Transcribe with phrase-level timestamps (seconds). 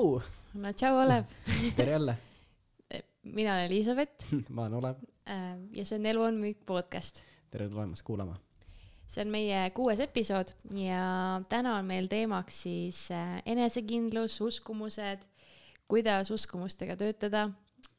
[0.00, 0.20] tšau.
[0.54, 1.24] no tšau, Olev
[1.76, 2.16] tere jälle.
[3.22, 4.96] mina olen Elizabeth ma olen Olev.
[5.28, 7.22] Äh, ja see on Elu on müük podcast.
[7.50, 8.36] tere tulemast kuulama.
[9.08, 15.26] see on meie kuues episood ja täna on meil teemaks siis äh, enesekindlus, uskumused,
[15.88, 17.50] kuidas uskumustega töötada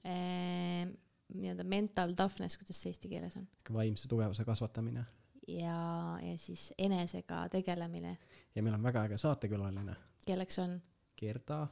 [0.04, 0.88] eh,,
[1.34, 3.48] nii-öelda mental toughness, kuidas see eesti keeles on?
[3.74, 5.06] vaimse tugevuse kasvatamine.
[5.48, 8.18] ja, ja siis enesega tegelemine.
[8.56, 9.96] ja meil on väga äge saatekülaline.
[10.26, 10.82] kelleks on?
[11.22, 11.68] Gerda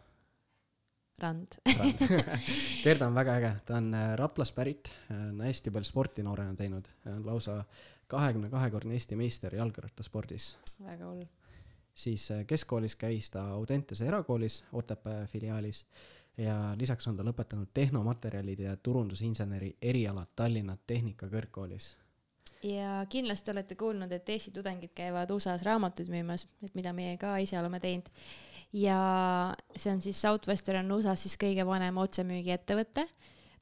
[1.22, 1.60] Rand.
[2.84, 6.88] Gerda on väga äge, ta on äh, Raplast pärit, on hästi palju sporti noorena teinud,
[7.12, 7.64] on lausa
[8.10, 10.58] kahekümne kahekordne Eesti meister jalgrattaspordis.
[10.86, 11.26] väga hull.
[11.96, 15.86] siis äh, keskkoolis käis ta Audentese erakoolis, Otepää filiaalis.
[16.38, 21.98] Ja lisaks on ta lõpetanud tehnomaterjalide ja turundusinseneri erialad Tallinna Tehnikakõrgkoolis
[22.64, 27.38] ja kindlasti olete kuulnud, et Eesti tudengid käivad USA-s raamatuid müümas, et mida meie ka
[27.40, 28.10] ise oleme teinud.
[28.74, 29.00] ja
[29.76, 33.08] see on siis Southwestern on USA-s siis kõige vanem otsemüügiettevõte.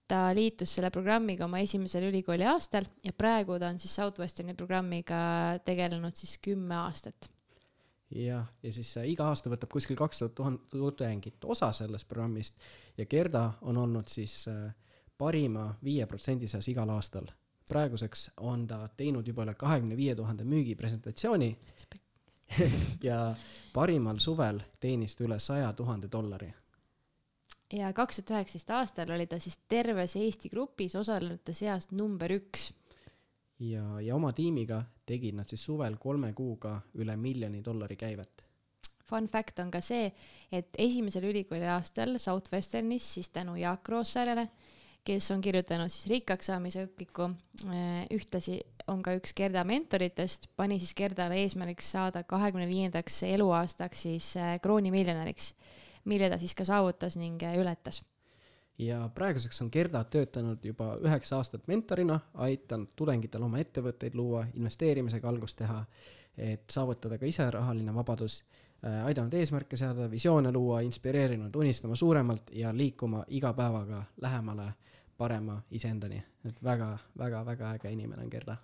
[0.07, 5.59] ta liitus selle programmiga oma esimesel ülikooli aastal ja praegu ta on siis Southwesterni programmiga
[5.65, 7.29] tegelenud siis kümme aastat
[8.09, 12.55] jah, ja siis iga aasta võtab kuskil kaks tuhat tudengit osa sellest programmist
[12.97, 14.71] ja Gerda on olnud siis äh,
[15.17, 17.27] parima viie protsendi seas igal aastal
[17.67, 21.49] praeguseks on ta teinud juba üle kahekümne viie tuhande müügipresentatsiooni
[23.09, 23.35] ja
[23.73, 26.53] parimal suvel teenis ta üle saja tuhande dollari.
[27.73, 32.71] ja kaks tuhat üheksateist aastal oli ta siis terves Eesti grupis osalenute seas number üks.
[33.59, 38.47] ja, ja oma tiimiga tegid nad siis suvel kolme kuuga üle miljoni dollari käivet
[39.07, 40.09] Fun fact on ka see,
[40.51, 44.49] et esimesel ülikooli aastal Southwesternis siis tänu Jaak Roossarele
[45.07, 47.29] kes on kirjutanud siis rikkaks saamise õpiku.
[47.67, 48.59] Äh, ühtlasi
[48.91, 54.57] on ka üks Gerda mentoritest, pani siis Gerdale eesmärgiks saada kahekümne viiendaks eluaastaks siis äh,
[54.63, 55.53] kroonimiljonäriks,
[56.11, 58.03] mille ta siis ka saavutas ning äh, ületas
[58.77, 65.29] ja praeguseks on Gerda töötanud juba üheksa aastat mentorina, aidanud tudengitel oma ettevõtteid luua, investeerimisega
[65.29, 65.79] algust teha,
[66.37, 68.43] et saavutada ka ise rahaline vabadus,
[68.85, 74.67] aidanud eesmärke seada, visioone luua, inspireerinud unistama suuremalt ja liikuma iga päevaga lähemale
[75.17, 78.57] parema iseendani, et väga-väga-väga äge inimene on Gerda.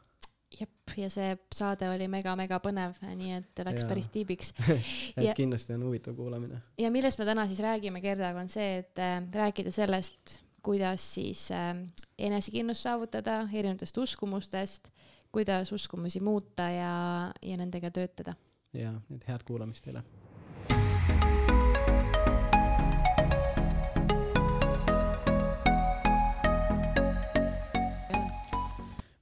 [0.54, 3.88] jep, ja see saade oli mega-mega põnev, nii et läks ja.
[3.90, 4.52] päris tiibiks
[5.18, 6.62] et ja, kindlasti on huvitav kuulamine.
[6.78, 11.48] ja millest me täna siis räägime Gerdaga, on see, et äh, rääkida sellest, kuidas siis
[11.52, 11.74] äh,
[12.18, 14.92] enesekindlust saavutada, erinevatest uskumustest,
[15.34, 16.94] kuidas uskumusi muuta ja,
[17.42, 18.36] ja nendega töötada.
[18.74, 20.06] ja, et head kuulamist teile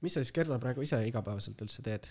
[0.02, 2.10] mis sa siis, Gerda, praegu ise igapäevaselt üldse teed?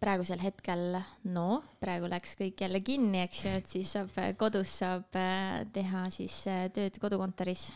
[0.00, 0.96] praegusel hetkel,
[1.28, 6.06] no praegu läks kõik jälle kinni, eks ju, et siis saab kodus saab äh, teha
[6.14, 7.66] siis äh, tööd kodukontoris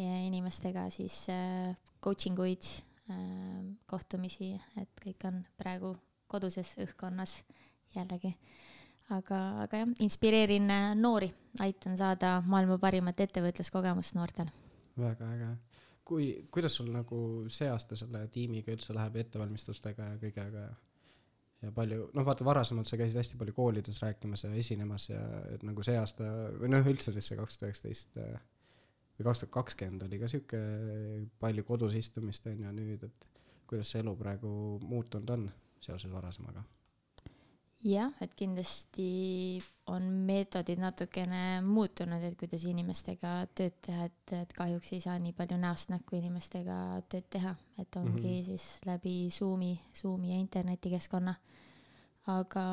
[0.00, 1.74] ja inimestega siis äh,
[2.04, 2.72] coaching uid,
[3.84, 5.90] kohtumisi, et kõik on praegu
[6.24, 7.34] koduses õhkkonnas
[7.92, 8.30] jällegi.
[9.12, 11.28] aga, aga jah, inspireerin noori,
[11.60, 14.48] aitan saada maailma parimat ettevõtluskogemust noortel.
[14.96, 15.52] väga äge
[16.04, 17.18] kui, kuidas sul nagu
[17.52, 20.74] see aasta selle tiimiga üldse läheb ettevalmistustega ja kõigega ja
[21.64, 25.20] ja palju, noh, vaata varasemalt sa käisid hästi palju koolides rääkimas ja esinemas ja
[25.54, 26.26] et nagu see aasta
[26.60, 28.34] või noh, üldse siis see kaks tuhat üheksateist äh,
[29.16, 30.60] või kaks tuhat kakskümmend oli ka sihuke
[31.40, 33.28] palju kodus istumist on ju nüüd, et
[33.70, 34.50] kuidas see elu praegu
[34.82, 35.48] muutunud on
[35.84, 36.64] seoses varasemaga
[37.84, 39.60] jah, et kindlasti
[39.92, 45.34] on meetodid natukene muutunud, et kuidas inimestega tööd teha, et, et kahjuks ei saa nii
[45.36, 46.78] palju näost näkku inimestega
[47.12, 48.44] tööd teha, et ongi mm -hmm.
[48.44, 51.34] siis läbi Zoomi, Zoomi ja internetikeskkonna.
[52.26, 52.64] aga,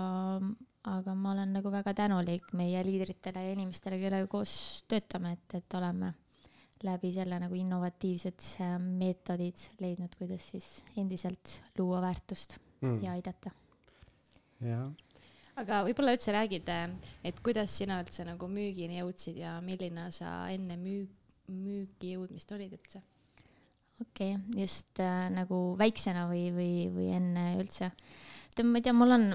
[0.83, 5.73] aga ma olen nagu väga tänulik meie liidritele ja inimestele, kellega koos töötame, et, et
[5.73, 6.13] oleme
[6.83, 13.03] läbi selle nagu innovatiivsed äh, meetodid leidnud, kuidas siis endiselt luua väärtust mm.
[13.03, 13.51] ja aidata
[15.61, 16.69] aga võib-olla üldse räägid,
[17.27, 21.11] et kuidas sina üldse nagu müügini jõudsid ja milline sa enne müük,
[21.51, 23.01] müüki jõudmist olid üldse?
[24.01, 27.91] okei okay,, just äh, nagu väiksena või, või, või enne üldse.
[28.55, 29.27] tead, ma ei tea, mul on,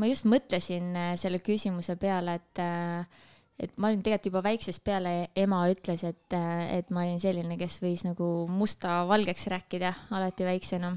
[0.00, 3.26] ma just mõtlesin äh, selle küsimuse peale, et äh,
[3.58, 7.58] et ma olin tegelikult juba väiksest peale, ema ütles, et, äh, et ma olin selline,
[7.58, 10.94] kes võis nagu musta valgeks rääkida alati väiksena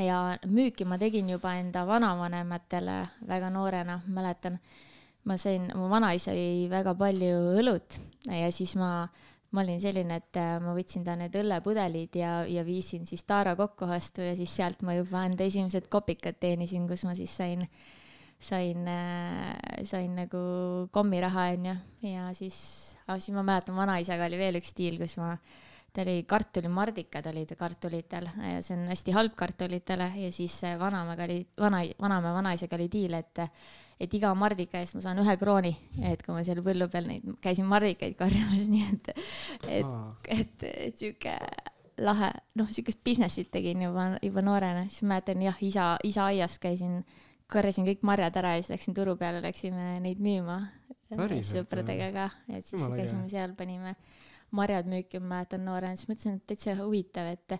[0.00, 2.96] ja müüki ma tegin juba enda vanavanematele
[3.28, 4.58] väga noorena, mäletan.
[5.24, 9.06] ma sain, mu vanaisa jõi väga palju õlut ja siis ma,
[9.54, 13.54] ma olin selline, et äh, ma võtsin ta need õllepudelid ja, ja viisin siis Taara
[13.54, 17.62] kokkuostu ja siis sealt ma juba enda esimesed kopikad teenisin, kus ma siis sain,
[18.42, 19.54] sain äh,,
[19.86, 20.42] sain nagu
[20.90, 21.76] kommiraha onju
[22.08, 25.36] ja siis, aga siis ma mäletan, vanaisaga oli veel üks diil, kus ma
[25.92, 31.42] ta oli kartulimardikad olid kartulitel ja see on hästi halb kartulitele ja siis vanaemaga oli,
[31.60, 33.42] vana, vanaema vanaisaga oli diil, et
[34.02, 35.70] et iga mardika eest ma saan ühe krooni,
[36.08, 39.12] et kui ma seal põllu peal neid, käisin mardikaid korjamas, nii et,
[39.68, 39.92] et,
[40.38, 41.36] et, et sihuke
[42.02, 47.02] lahe, noh, siukest business'it tegin juba, juba noorena, siis mäletan jah, isa, isa aiast käisin,
[47.52, 50.58] korjasin kõik marjad ära ja siis läksin turu peale, läksime neid müüma
[51.46, 53.94] sõpradega ka, et siis Jumala käisime seal, panime
[54.52, 57.56] marjad müüki, ma mäletan noorena, siis mõtlesin, et täitsa huvitav, et,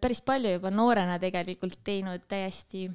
[0.00, 2.86] päris palju juba noorena tegelikult teinud täiesti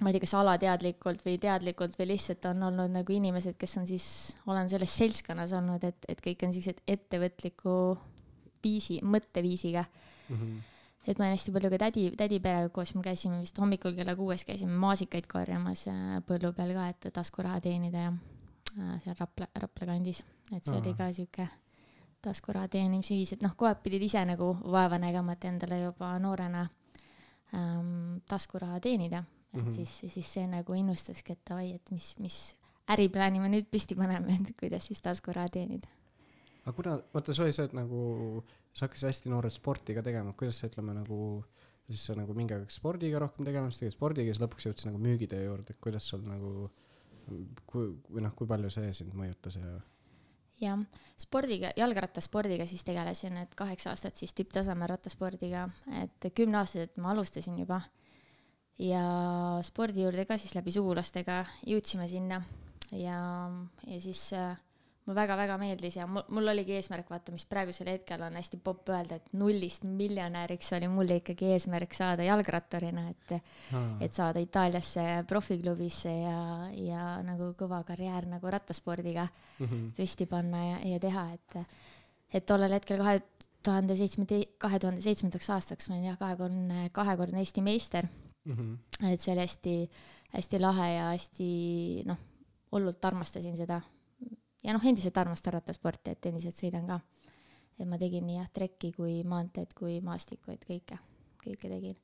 [0.00, 3.86] ma ei tea, kas alateadlikult või teadlikult või lihtsalt on olnud nagu inimesed, kes on
[3.88, 4.06] siis,
[4.48, 7.74] olen selles seltskonnas olnud, et, et kõik on siuksed ettevõtliku
[8.64, 10.36] viisi, mõtteviisiga mm.
[10.36, 10.60] -hmm.
[11.06, 14.44] et ma olen hästi palju ka tädi, tädiperega koos, me käisime vist hommikul kella kuues
[14.48, 15.86] käisime maasikaid korjamas
[16.26, 20.80] põllu peal ka, et taskuraha teenida ja äh, seal Rapla, Rapla kandis, et see Aha.
[20.80, 21.48] oli ka siuke
[22.22, 26.14] taskuraha teenimise viis, et noh, kogu aeg pidid ise nagu vaeva nägema, et endale juba
[26.22, 26.66] noorena
[27.54, 29.74] ähm, taskuraha teenida et mm -hmm.
[29.74, 32.56] siis, siis see nagu innustaski, et davai, et mis, mis
[32.88, 35.88] äriplaani me nüüd püsti paneme, et kuidas siis taskuraha teenida.
[36.64, 40.32] aga kuna, vaata, sa olid see, et nagu sa hakkasid hästi noorelt sporti ka tegema,
[40.32, 41.44] kuidas sa ütleme nagu,
[41.86, 44.98] siis sa nagu mingi aeg spordiga rohkem tegema, siis tegid spordiga siis lõpuks jõudsid nagu
[44.98, 46.70] müügitöö juurde, et kuidas sul nagu,
[47.66, 49.80] kui, või noh, kui palju see sind mõjutas ja
[50.62, 50.78] jah,
[51.20, 55.66] spordiga, jalgrattaspordiga siis tegelesin, et kaheksa aastat siis tipptasemel rattaspordiga,
[56.02, 57.82] et kümneaastaselt ma alustasin juba.
[58.82, 59.02] Ja
[59.62, 62.40] spordi juurde ka siis läbi sugulastega jõudsime sinna.
[62.92, 63.18] Ja,
[63.86, 64.56] ja siis äh,
[65.02, 68.92] mulle väga-väga meeldis ja mul, mul oligi eesmärk, vaata, mis praegusel hetkel on hästi popp
[68.94, 73.96] öelda, et nullist miljonäriks oli mul ikkagi eesmärk saada jalgratturina, et hmm.
[74.04, 76.38] et saada Itaaliasse profiklubisse ja,
[76.78, 79.90] ja nagu kõva karjäär nagu rattaspordiga mm -hmm.
[79.98, 81.58] püsti panna ja, ja teha, et
[82.32, 83.20] et tollel hetkel kahe
[83.62, 84.26] tuhande seitsme,
[84.58, 88.06] kahe tuhande seitsmendaks aastaks ma olin jah, kahekordne, kahekordne Eesti meister
[88.44, 88.54] mm.
[88.54, 89.12] -hmm.
[89.12, 89.90] et see oli hästi,
[90.34, 91.48] hästi lahe ja hästi
[92.06, 92.18] noh,
[92.72, 93.80] hullult armastasin seda.
[94.62, 97.00] Ja noh, endiselt armastan rattasporti, et endiselt sõidan ka.
[97.78, 100.98] et ma tegin nii jah, trekki kui maanteed kui maastikku, et kõike,
[101.42, 101.96] kõike tegin.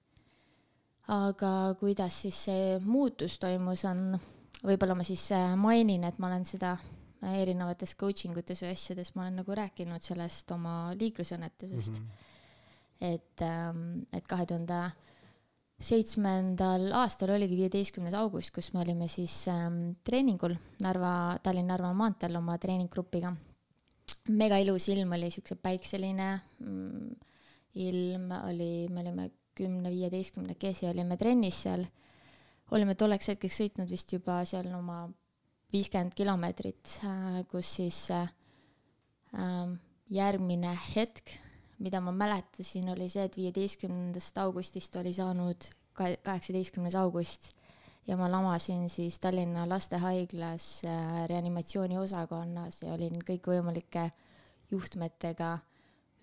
[1.14, 4.18] aga kuidas siis see muutus toimus, on,
[4.62, 9.14] võib-olla ma siis äh, mainin, et ma olen seda äh, erinevates coaching utes või asjades
[9.14, 12.08] ma olen nagu rääkinud sellest oma liiklusõnnetusest mm.
[12.08, 13.14] -hmm.
[13.14, 14.82] et, ähm, et kahe tuhande
[15.78, 22.56] seitsmendal aastal oligi viieteistkümnes august, kus me olime siis ähm, treeningul Narva, Tallinn-Narva maanteel oma
[22.58, 23.30] treeninggrupiga.
[24.34, 26.28] mega ilus ilm oli, siukse päikseline
[26.58, 27.12] mm,
[27.86, 31.86] ilm oli, me olime kümne-viieteistkümnekesi olime trennis seal.
[32.74, 35.04] olime tolleks hetkeks sõitnud vist juba seal oma
[35.72, 38.26] viiskümmend kilomeetrit äh,, kus siis äh,
[39.34, 39.76] äh,
[40.10, 41.38] järgmine hetk
[41.78, 47.52] mida ma mäletasin, oli see, et viieteistkümnendast augustist oli saanud kaheksateistkümnes august
[48.08, 54.08] ja ma lamasin siis Tallinna Lastehaiglas äh, reanimatsiooni osakonnas ja olin kõikvõimalike
[54.70, 55.58] juhtmetega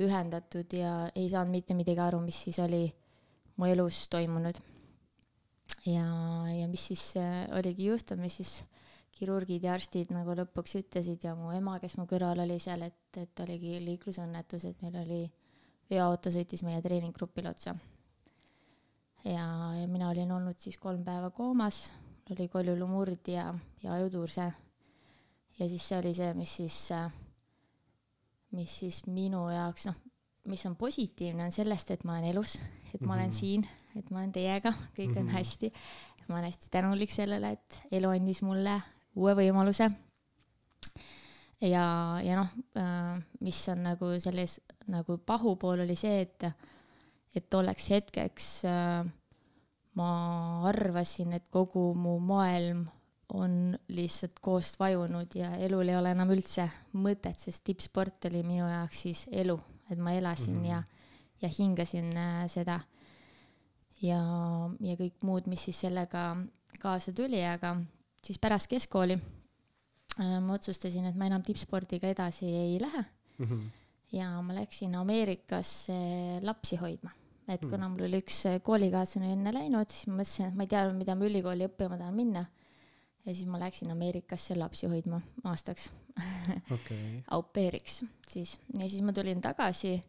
[0.02, 2.88] ühendatud ja ei saanud mitte midagi aru, mis siis oli
[3.56, 4.58] mu elus toimunud.
[5.86, 6.06] ja,
[6.52, 8.64] ja mis siis äh, oligi juhtum, mis siis
[9.16, 13.18] kirurgid ja arstid nagu lõpuks ütlesid ja mu ema, kes mu kõrval oli seal, et,
[13.22, 15.24] et oligi liiklusõnnetus, et meil oli
[15.90, 17.76] veoauto sõitis meie treeninggrupile otsa.
[19.26, 19.46] ja,
[19.80, 21.92] ja mina olin olnud siis kolm päeva koomas,
[22.32, 24.52] oli koljulumurd ja, ja ajuturse.
[25.60, 26.80] ja siis see oli see, mis siis,
[28.52, 30.02] mis siis minu jaoks, noh,
[30.48, 32.60] mis on positiivne, on sellest, et ma olen elus,
[32.94, 33.40] et ma olen mm -hmm.
[33.40, 35.38] siin, et ma olen teiega, kõik on mm -hmm.
[35.38, 35.74] hästi.
[36.28, 38.82] ma olen hästi tänulik sellele, et elu andis mulle
[39.16, 39.92] uue võimaluse
[41.62, 41.86] ja,
[42.24, 44.60] ja noh, äh, mis on nagu selles
[44.92, 46.48] nagu pahupool oli see, et,
[47.36, 49.06] et tolleks hetkeks äh,
[49.96, 50.10] ma
[50.70, 52.86] arvasin, et kogu mu maailm
[53.36, 56.68] on lihtsalt koost vajunud ja elul ei ole enam üldse
[57.02, 59.56] mõtet, sest tippsport oli minu jaoks siis elu,
[59.90, 60.70] et ma elasin mm -hmm.
[60.70, 60.84] ja,
[61.42, 62.80] ja hingasin äh, seda.
[64.02, 64.20] ja,
[64.80, 66.36] ja kõik muud, mis siis sellega
[66.80, 67.78] kaasa tuli, aga
[68.22, 69.18] siis pärast keskkooli
[70.18, 73.46] ma otsustasin, et ma enam tippspordiga edasi ei lähe mm.
[73.46, 73.64] -hmm.
[74.16, 75.94] ja ma läksin Ameerikasse
[76.42, 77.12] lapsi hoidma.
[77.48, 77.72] et mm -hmm.
[77.72, 81.16] kuna mul oli üks koolikaaslane enne läinud, siis ma mõtlesin, et ma ei tea, mida
[81.16, 82.46] ma ülikooli õppima tahan minna.
[83.26, 85.92] ja siis ma läksin Ameerikasse lapsi hoidma aastaks
[86.72, 87.22] okay.
[87.34, 90.02] au pair'iks siis ja siis ma tulin tagasi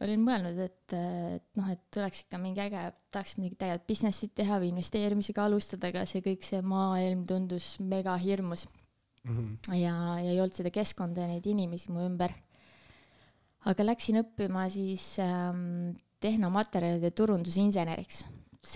[0.00, 0.92] olin mõelnud, et,
[1.36, 5.88] et noh, et oleks ikka mingi äge, tahaks mingit ägedat business'it teha või investeerimisega alustada,
[5.88, 8.66] aga see kõik see maailm tundus mega hirmus
[9.24, 9.36] mm.
[9.36, 9.74] -hmm.
[9.76, 12.34] ja, ja ei olnud seda keskkonda ja neid inimesi mu ümber.
[13.64, 18.24] aga läksin õppima siis ähm, tehnomaterjalide turundusinseneriks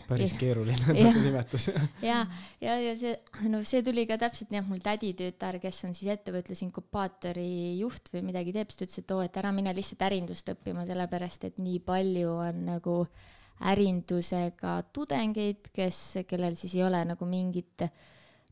[0.09, 1.69] päris keeruline nagu nimetus
[2.11, 2.23] ja,
[2.61, 3.13] ja, ja see,
[3.53, 8.25] no see tuli ka täpselt nii, et mul täditüütar, kes on siis ettevõtlusinkubaatori juht või
[8.31, 11.61] midagi teeb, siis ta ütles, et oo, et ära mine lihtsalt ärindust õppima, sellepärast et
[11.61, 12.97] nii palju on nagu
[13.71, 17.85] ärindusega tudengeid, kes, kellel siis ei ole nagu mingit,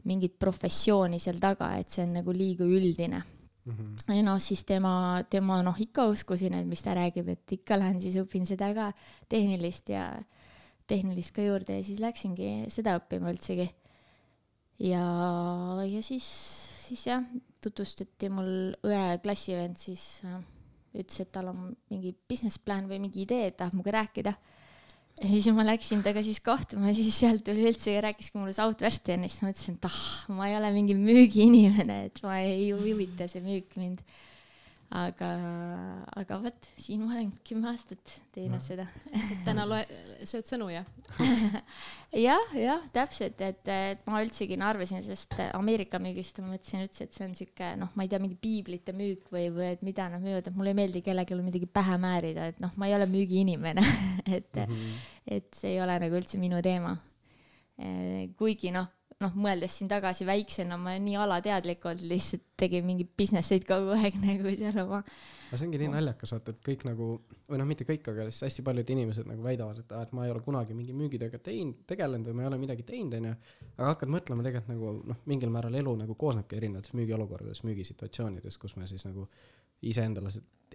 [0.04, 3.22] mingit professiooni seal taga, et see on nagu liiga üldine
[3.64, 4.14] Mm -hmm.
[4.14, 8.00] ja noh, siis tema, tema noh, ikka uskusin, et mis ta räägib, et ikka lähen
[8.00, 8.92] siis õpin seda ka
[9.28, 10.22] tehnilist ja
[10.86, 13.70] tehnilist ka juurde ja siis läksingi seda õppima üldsegi.
[14.78, 15.04] ja,
[15.86, 16.26] ja siis,
[16.88, 17.22] siis jah,
[17.62, 20.42] tutvustati mul õe klassivend siis äh,
[20.94, 24.34] ütles, et tal on mingi business plan või mingi idee, et tahab minuga rääkida.
[25.20, 28.54] Ja siis ma läksin temaga siis kohtuma ja siis sealt tuli üldse ja rääkiski mulle
[28.56, 30.02] Southwesternist, ma mõtlesin, et ah,
[30.32, 34.02] ma ei ole mingi müügiinimene, et ma ei huvita see müük mind
[34.92, 35.28] aga,
[36.20, 38.62] aga vot siin ma olen kümme aastat teinud no.
[38.62, 38.84] seda
[39.46, 39.80] täna loe,
[40.28, 40.82] sööd sõnu ja
[42.26, 47.16] jah, jah, täpselt, et, et ma üldsegi arvasin, sest Ameerika müügist ma mõtlesin üldse, et
[47.16, 50.24] see on sihuke noh, ma ei tea, mingi piiblite müük või, või et mida nad
[50.24, 53.86] müüvad, et mulle ei meeldi kellelegi midagi pähe määrida, et noh, ma ei ole müügiinimene
[54.36, 55.06] et mm, -hmm.
[55.38, 56.96] et see ei ole nagu üldse minu teema.
[58.36, 58.90] kuigi noh
[59.22, 64.18] noh, mõeldes siin tagasi väiksena, ma nii alateadlikult lihtsalt tegin mingeid business eid kogu aeg
[64.24, 65.00] nagu seal oma.
[65.02, 67.08] aga see ongi nii naljakas, vaata, et kõik nagu,
[67.48, 70.26] või noh, mitte kõik, aga lihtsalt hästi paljud inimesed nagu väidavad, et aa, et ma
[70.26, 73.34] ei ole kunagi mingi müügitööga teinud, tegelenud või ma ei ole midagi teinud, onju.
[73.76, 78.76] aga hakkad mõtlema tegelikult nagu noh, mingil määral elu nagu koosnebki erinevatest müügiolukordadest, müügisituatsioonidest, kus
[78.80, 79.26] me siis nagu
[79.82, 80.30] iseendale,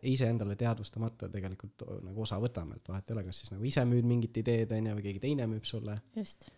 [0.08, 4.08] iseendale teadvustamata tegelikult nagu osa võtame, et vahet ei ole, kas siis nagu ise müüd
[4.08, 5.98] mingit ideed, onju, või keegi teine müüb sulle.
[6.16, 6.50] just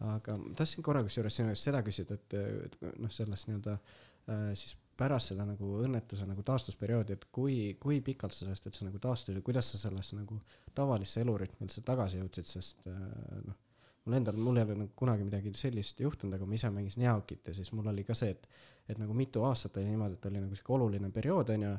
[0.00, 4.48] aga ma tahtsin korra kusjuures sinu käest seda küsida, et, et noh, sellest nii-öelda äh,
[4.58, 9.00] siis pärast seda nagu õnnetuse nagu taastusperioodi, et kui, kui pikalt sa sellest üldse nagu
[9.02, 10.38] taastusid ja kuidas sa sellest nagu
[10.76, 12.98] tavalisse elurütmi üldse tagasi jõudsid, sest äh,
[13.46, 13.58] noh,
[14.04, 17.48] mul endal, mul ei ole nagu kunagi midagi sellist juhtunud, aga ma ise mängisin jäähokit
[17.48, 18.48] ja siis mul oli ka see, et,
[18.90, 21.72] et nagu mitu aastat oli niimoodi, et oli nagu sihuke oluline periood, onju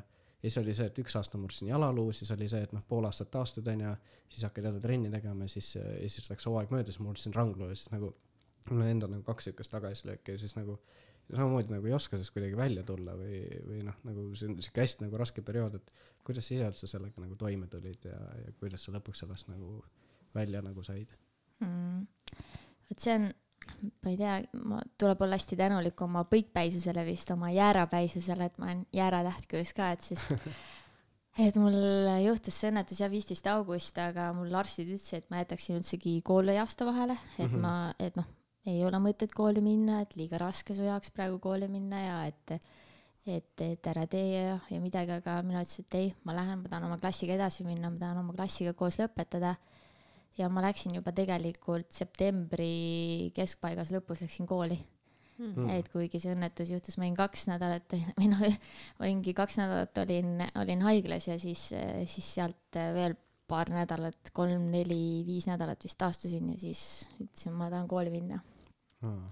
[0.44, 3.06] ja siis oli see, et üks aasta murdsin jalaluu, siis oli see, et noh, pool
[3.08, 3.94] aastat taastud onju,
[4.28, 7.78] siis hakkad jälle trenni tegema siis, ja siis läks hooaeg mööda, siis murdsin ranglu ja
[7.78, 8.12] siis nagu
[8.68, 10.76] mul endal nagu kaks siukest tagasilööki ja siis nagu
[11.30, 14.84] samamoodi nagu ei oska sellest kuidagi välja tulla või, või noh, nagu see on siuke
[14.84, 15.92] hästi nagu raske periood, et
[16.26, 19.78] kuidas sa ise üldse sellega nagu toime tulid ja, ja kuidas sa lõpuks sellest nagu
[20.34, 21.16] välja nagu said
[21.64, 22.04] mm.?
[22.90, 23.30] vot see on
[23.82, 28.70] ma ei tea, ma, tuleb olla hästi tänulik oma põikpäisusele vist, oma jäärapäisusele, et ma
[28.70, 30.26] olen jääratähtkujuks ka, et siis
[31.46, 31.76] et mul
[32.24, 36.56] juhtus see õnnetus jah, viisteist august, aga mul arstid ütlesid, et ma jätaksin üldsegi kooli
[36.60, 37.66] aasta vahele, et mm -hmm.
[37.66, 38.30] ma, et noh,
[38.66, 42.58] ei ole mõtet kooli minna, et liiga raske su jaoks praegu kooli minna ja et
[43.26, 46.68] et, et ära tee ja, ja midagi, aga mina ütlesin, et ei, ma lähen, ma
[46.68, 49.54] tahan oma klassiga edasi minna, ma tahan oma klassiga koos lõpetada
[50.38, 54.78] ja ma läksin juba tegelikult septembri keskpaigas lõpus läksin kooli.
[55.34, 55.66] Mm..
[55.74, 58.42] et kuigi see õnnetus juhtus, ma olin kaks nädalat või noh,
[59.02, 61.72] olingi kaks nädalat olin, olin haiglas ja siis,
[62.06, 63.16] siis sealt veel
[63.50, 66.84] paar nädalat, kolm-neli-viis nädalat vist taastusin ja siis
[67.18, 68.38] ütlesin, ma tahan kooli minna.
[69.02, 69.26] Mm..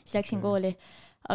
[0.00, 0.48] siis läksin okay.
[0.48, 0.72] kooli,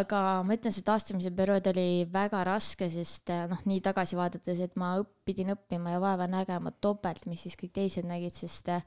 [0.02, 4.74] aga ma ütlen, see taastumise periood oli väga raske, sest noh, nii tagasi vaadates, et
[4.82, 8.82] ma õpp, pidin õppima ja vaeva nägema topelt, mis siis kõik teised nägid, sest äh,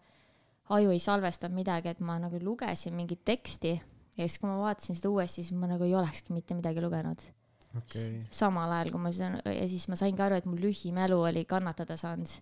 [0.70, 3.74] aju ei salvestanud midagi, et ma nagu lugesin mingit teksti
[4.18, 7.30] ja siis, kui ma vaatasin seda uuesti, siis ma nagu ei olekski mitte midagi lugenud.
[7.72, 8.26] Okay..
[8.36, 11.96] samal ajal, kui ma seda ja siis ma saingi aru, et mul lühimälu oli kannatada
[11.96, 12.34] saanud.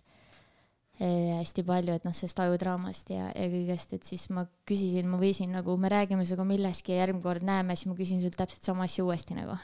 [1.00, 1.06] E,
[1.38, 5.54] hästi palju, et noh, sellest ajudraamast ja, ja kõigest, et siis ma küsisin, ma võisin
[5.54, 8.84] nagu, me räägime sinuga millestki ja järgmine kord näeme, siis ma küsin sult täpselt sama
[8.84, 9.56] asja uuesti nagu.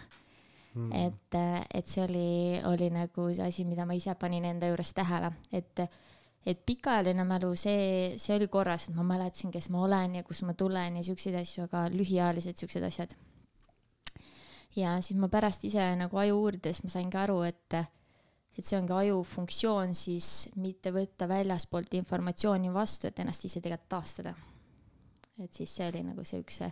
[0.77, 0.93] Hmm..
[0.93, 1.37] et,
[1.73, 2.31] et see oli,
[2.69, 5.85] oli nagu see asi, mida ma ise panin enda juures tähele, et
[6.47, 10.47] et pikaajaline mälu, see, see oli korras, et ma mäletasin, kes ma olen ja kust
[10.47, 13.17] ma tulen ja siukseid asju, aga lühiajalised siuksed asjad.
[14.77, 17.79] ja siis ma pärast ise nagu aju uurides ma saingi aru, et,
[18.55, 23.91] et see ongi aju funktsioon siis mitte võtta väljaspoolt informatsiooni vastu, et ennast ise tegelikult
[23.97, 24.35] taastada.
[25.43, 26.63] et siis see oli nagu see üks,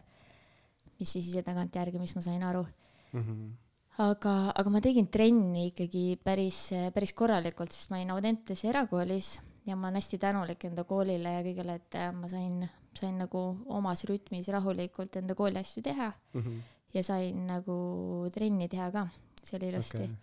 [1.00, 3.20] mis siis ise tagantjärgi, mis ma sain aru mm.
[3.20, 3.52] -hmm
[3.94, 9.76] aga, aga ma tegin trenni ikkagi päris, päris korralikult, sest ma olin Audentes erakoolis ja
[9.76, 12.60] ma olen hästi tänulik enda koolile ja kõigele, et äh, ma sain,
[12.96, 13.42] sain nagu
[13.72, 16.40] omas rütmis rahulikult enda kooli asju teha mm.
[16.40, 16.60] -hmm.
[16.94, 17.76] ja sain nagu
[18.34, 19.06] trenni teha ka,
[19.42, 20.16] see oli ilusti okay..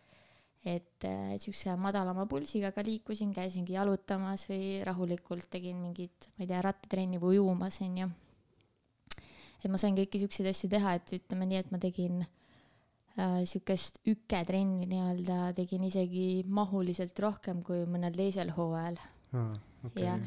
[0.76, 6.52] et äh, siukse madalama pulsiga ka liikusin, käisingi jalutamas või rahulikult tegin mingit, ma ei
[6.52, 8.10] tea, rattatrenni või ujumas, onju.
[9.64, 13.98] et ma sain kõiki siukseid asju teha, et ütleme nii, et ma tegin äh, siukest
[14.06, 19.02] üketrenni nii-öelda, tegin isegi mahuliselt rohkem kui mõnel teisel hooajal
[19.34, 20.06] okei.
[20.06, 20.18] Ja,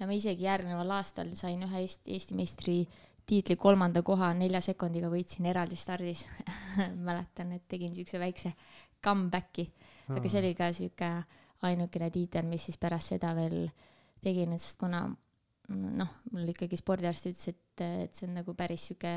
[0.00, 2.76] ja ma isegi järgneval aastal sain ühe Eesti, Eesti meistri
[3.30, 6.24] tiitli kolmanda koha nelja sekundiga võitsin eraldi stardis.
[7.08, 8.52] Mäletan, et tegin siukse väikse
[9.04, 9.68] comeback'i,
[10.10, 11.10] aga see oli ka siuke
[11.66, 13.68] ainukene tiitel, mis siis pärast seda veel
[14.24, 15.04] tegin, et sest kuna
[15.70, 19.12] noh, mul ikkagi spordiarst ütles, et, et see on nagu päris siuke,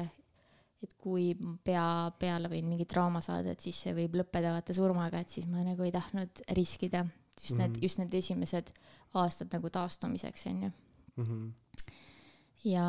[0.83, 1.31] et kui
[1.65, 1.85] pea
[2.19, 5.63] peale võin mingi trauma saada, et siis see võib lõppeda vaata surmaga, et siis ma
[5.65, 7.05] nagu ei tahtnud riskida
[7.41, 7.81] just need Mhm.
[7.83, 8.71] just need esimesed
[9.13, 10.71] aastad nagu taastumiseks onju
[11.17, 11.51] Mhm.
[12.65, 12.87] ja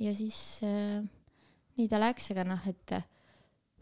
[0.00, 1.02] ja siis äh,
[1.78, 3.02] nii ta läks aga noh et äh,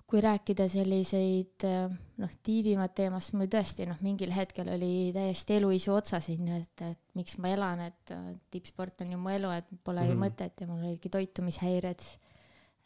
[0.06, 5.94] kui rääkida selliseid äh, noh tiivimat teemast mul tõesti noh mingil hetkel oli täiesti eluisu
[5.94, 9.68] otsas onju et et miks ma elan et äh, tippsport on ju mu elu et
[9.84, 10.22] pole ju Mhm.
[10.24, 12.00] mõtet ja mul olidki toitumishäired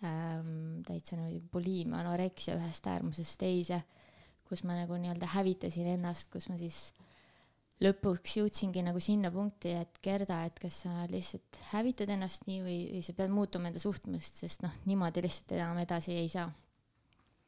[0.04, 3.82] ähm, täitsa nagu buliimia anoreksia ühest äärmusest teise
[4.48, 6.92] kus ma nagu nii-öelda hävitasin ennast kus ma siis
[7.84, 12.76] lõpuks jõudsingi nagu sinna punkti, et Gerda, et kas sa lihtsalt hävitad ennast nii või,
[12.94, 16.46] või sa pead muutuma enda suhtumist, sest noh, niimoodi lihtsalt enam edasi ei saa.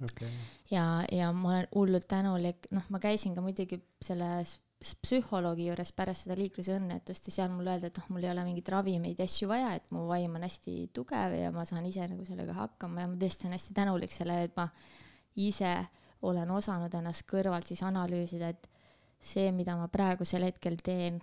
[0.05, 0.29] okei
[0.71, 5.71] ja, ja ma olen hullult tänulik, noh, ma käisin ka muidugi selle s- s- psühholoogi
[5.71, 9.19] juures pärast seda liiklusõnnetust ja seal mulle öeldi, et noh, mul ei ole mingeid ravimeid
[9.19, 12.53] ja asju vaja, et mu vaim on hästi tugev ja ma saan ise nagu sellega
[12.61, 14.69] hakkama ja ma tõesti olen hästi tänulik sellele, et ma
[15.41, 15.73] ise
[16.23, 18.69] olen osanud ennast kõrvalt siis analüüsida, et
[19.19, 21.21] see, mida ma praegusel hetkel teen,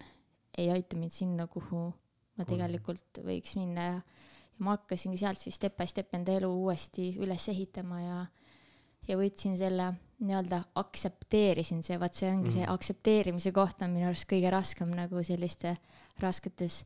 [0.57, 1.89] ei aita mind sinna, kuhu
[2.35, 3.99] ma tegelikult võiks minna ja,
[4.55, 8.17] ja ma hakkasingi sealt siis step by step enda elu uuesti üles ehitama ja,
[9.07, 9.91] ja võtsin selle
[10.23, 12.55] nii-öelda aktsepteerisin see, vaat see ongi mm.
[12.55, 15.75] see aktsepteerimise koht on minu arust kõige raskem nagu selliste
[16.23, 16.85] rasketes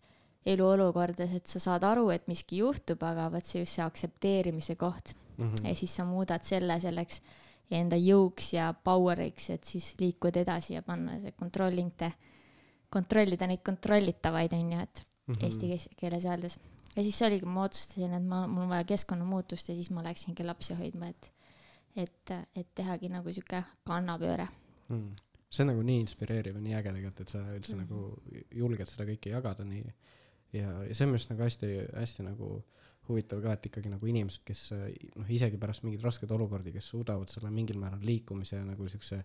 [0.50, 5.14] eluolukordades, et sa saad aru, et miski juhtub, aga vot see just see aktsepteerimise koht
[5.40, 5.66] Mhm.
[5.66, 7.22] ja siis sa muudad selle selleks
[7.72, 12.12] enda jõuks ja power'iks, et siis liikuda edasi ja panna see controlling te,
[12.90, 15.46] kontrollida neid kontrollitavaid, on ju, et Mhm.
[15.46, 16.60] eesti kees- keeles öeldes.
[16.96, 20.02] ja siis see oligi, ma otsustasin, et ma, mul on vaja keskkonnamuutust ja siis ma
[20.04, 21.32] läksingi lapsi hoidma, et,
[21.96, 24.48] et, et tehagi nagu sihuke kannapööre.
[24.90, 25.12] mm.
[25.50, 27.90] see on nagu nii inspireeriv ja nii äge tegelikult, et sa üldse mm -hmm.
[27.90, 29.86] nagu julged seda kõike jagada nii
[30.54, 32.64] ja, ja see on minu arust nagu hästi, hästi nagu
[33.10, 37.32] huvitav ka, et ikkagi nagu inimesed, kes noh, isegi pärast mingeid raskeid olukordi, kes suudavad
[37.32, 39.24] selle mingil määral liikumise ja nagu siukse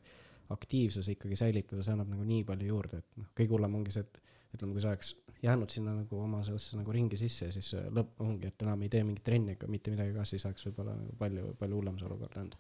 [0.54, 4.04] aktiivsuse ikkagi säilitada, see annab nagu nii palju juurde, et noh, kõige hullem ongi see,
[4.04, 4.20] et
[4.54, 8.50] ütleme, kui sa oleks jäänud sinna nagu oma sellesse nagu ringi sisse, siis lõpp ongi,
[8.50, 11.54] et enam ei tee mingit trenni ega mitte midagi ka, siis oleks võib-olla nagu palju,
[11.60, 12.58] palju hullem see olukord olnud.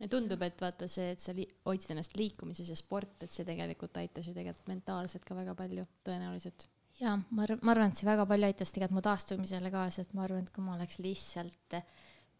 [0.00, 1.34] ja tundub, et vaata see, et sa
[1.68, 5.86] hoidsid ennast liikumises ja sport, et see tegelikult aitas ju tegelikult mentaalselt ka väga palju
[6.08, 6.66] tõenäoliselt.
[7.00, 10.14] Ja ma arvan, ma arvan, et see väga palju aitas tegelikult mu taastumisele kaasa, et
[10.16, 11.80] ma arvan, et kui ma oleks lihtsalt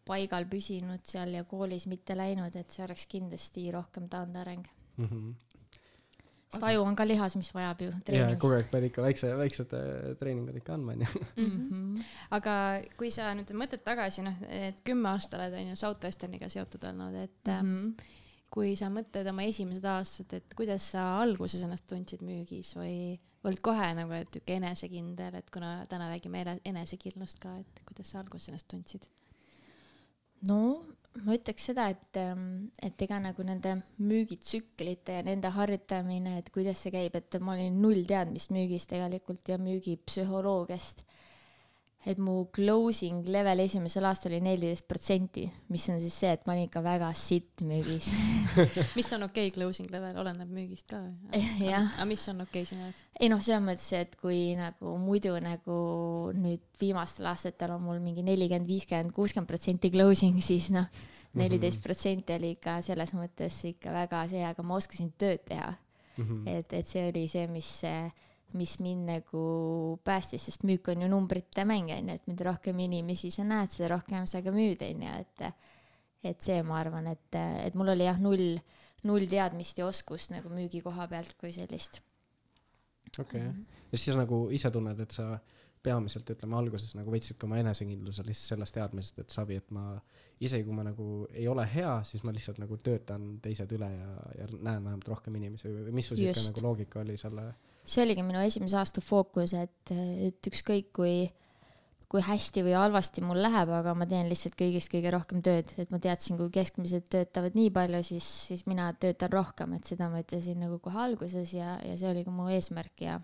[0.07, 4.65] paigal püsinud seal ja koolis mitte läinud, et see oleks kindlasti rohkem taandareng.
[4.97, 5.33] Mm -hmm.
[6.51, 9.73] sest aju on ka lihas, mis vajab ju treenimist kogu aeg pead ikka väikse, väiksed
[10.19, 11.05] treeningud ikka andma, onju.
[11.37, 12.03] -hmm.
[12.31, 12.53] aga
[12.97, 17.45] kui sa nüüd mõtled tagasi, noh, et kümme aastat oled onju Southwesterniga seotud olnud, et
[17.45, 17.87] mm Mhm.
[17.87, 18.03] -hmm.
[18.53, 23.61] Kui sa mõtled oma esimesed aastad, et kuidas sa alguses ennast tundsid müügis või olid
[23.63, 28.23] kohe nagu, et sihuke enesekindel, et kuna täna räägime ene- enesekindlust ka, et kuidas sa
[28.23, 29.09] alguses ennast tundsid?
[30.47, 30.61] no
[31.25, 36.83] ma ütleks seda, et, ähm, et ega nagu nende müügitsüklite ja nende harjutamine, et kuidas
[36.83, 41.03] see käib, et ma olin null teadmist müügist tegelikult ja müügipsühholoogiast.
[42.07, 45.43] Et mu closing level esimesel aastal oli neliteist protsenti,
[45.73, 48.07] mis on siis see, et ma olin ikka väga sitt müügis
[48.97, 51.01] mis on okei okay closing level, oleneb müügist ka
[51.59, 53.03] jah, aga mis on okei okay sinu jaoks?
[53.19, 55.77] ei noh, selles mõttes, et kui nagu muidu nagu
[56.37, 60.87] nüüd viimastel aastatel on mul mingi nelikümmend, viiskümmend, kuuskümmend protsenti closing, siis noh,
[61.37, 65.73] neliteist protsenti oli ikka selles mõttes ikka väga see, aga ma oskasin tööd teha.
[66.17, 66.47] Mhm.
[66.49, 67.67] et, et see oli see, mis,
[68.57, 69.41] mis mind nagu
[70.07, 73.73] päästis, sest müük on ju numbrite mäng, on ju, et mida rohkem inimesi sa näed,
[73.73, 75.47] seda rohkem sa ka müüd, on ju, et
[76.27, 78.57] et see, ma arvan, et, et mul oli jah, null,
[79.07, 82.01] null teadmist ja oskust nagu müügi koha pealt kui sellist
[83.19, 83.53] okei okay.,
[83.91, 85.37] ja siis nagu ise tunned, et sa
[85.87, 89.95] peamiselt ütleme alguses nagu võtsid ka oma enesekindluse lihtsalt sellest teadmisest, et savi, et ma
[90.43, 94.11] isegi kui ma nagu ei ole hea, siis ma lihtsalt nagu töötan teised üle ja,
[94.41, 96.51] ja näen vähemalt rohkem inimesi või mis su siuke Just.
[96.51, 97.49] nagu loogika oli selle
[97.87, 99.91] see oligi minu esimese aasta fookus, et,
[100.27, 101.13] et ükskõik kui,
[102.11, 105.93] kui hästi või halvasti mul läheb, aga ma teen lihtsalt kõigist kõige rohkem tööd, et
[105.93, 110.23] ma teadsin, kui keskmised töötavad nii palju, siis, siis mina töötan rohkem, et seda ma
[110.23, 113.21] ütlesin nagu kohe alguses ja, ja see oli ka mu eesmärk ja,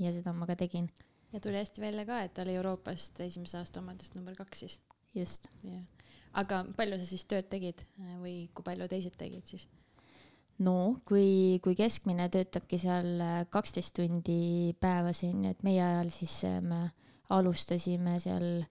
[0.00, 0.88] ja seda ma ka tegin.
[1.36, 4.78] Ja tuli hästi välja ka, et oli Euroopast esimese aasta omadest number kaks siis.
[5.14, 5.48] just.
[5.64, 5.82] jah,
[6.32, 7.84] aga palju sa siis tööd tegid
[8.22, 9.68] või kui palju teised tegid siis?
[10.64, 13.20] no kui, kui keskmine töötabki seal
[13.52, 16.94] kaksteist tundi päevas onju, et meie ajal siis me äh,
[17.32, 18.64] alustasime seal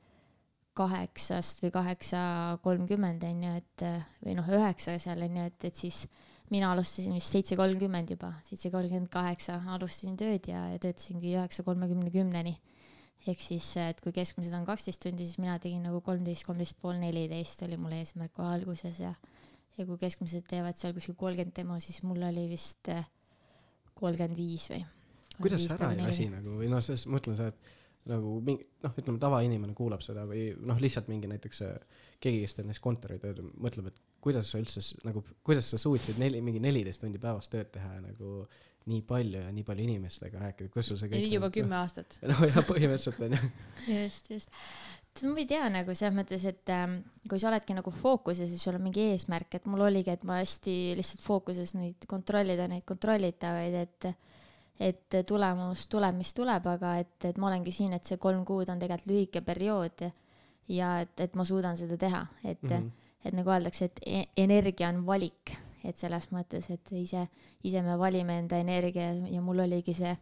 [0.75, 2.21] kaheksast või kaheksa
[2.63, 3.85] kolmkümmend onju, et
[4.23, 6.05] või noh, üheksa seal onju, et, et siis
[6.53, 11.65] mina alustasin vist seitse kolmkümmend juba, seitse kolmkümmend kaheksa alustasin tööd ja, ja töötasingi üheksa
[11.65, 12.57] kolmekümne kümneni.
[13.25, 16.99] ehk siis, et kui keskmised on kaksteist tundi, siis mina tegin nagu kolmteist, kolmteist pool
[17.01, 19.15] neliteist oli mul eesmärk kohe alguses ja
[19.77, 22.91] ja kui keskmised teevad seal kuskil kolmkümmend demo, siis mul oli vist
[23.95, 24.83] kolmkümmend viis või.
[25.41, 28.93] kuidas see ära ei väsi nagu või noh, selles mõtlen seda, et nagu mingi noh,
[29.01, 33.41] ütleme tavainimene kuulab seda või noh, lihtsalt mingi näiteks äh, keegi, kes teeb näiteks kontoritööd,
[33.65, 37.69] mõtleb, et kuidas sa üldse nagu, kuidas sa suutsid neli, mingi neliteist tundi päevas tööd
[37.75, 38.41] teha ja nagu
[38.89, 41.25] nii palju ja nii palju inimestega rääkida, kus sul see kõik.
[41.29, 42.17] juba nagu, kümme aastat.
[42.29, 43.39] no jah, põhimõtteliselt onju.
[43.89, 44.61] just, just.
[45.25, 48.77] ma ei tea nagu selles mõttes, et ähm, kui sa oledki nagu fookuses ja sul
[48.77, 53.81] on mingi eesmärk, et mul oligi, et ma hästi lihtsalt fookuses neid kontrollida, neid kontrollitavaid,
[53.81, 54.11] et
[54.75, 58.67] et tulemus tuleb, mis tuleb, aga et, et ma olengi siin, et see kolm kuud
[58.73, 60.03] on tegelikult lühike periood
[60.75, 63.04] ja et, et ma suudan seda teha, et mm, -hmm.
[63.25, 67.25] Et nagu öeldakse, et e energia on valik, et selles mõttes, et ise,
[67.65, 70.13] ise me valime enda energia ja mul oligi see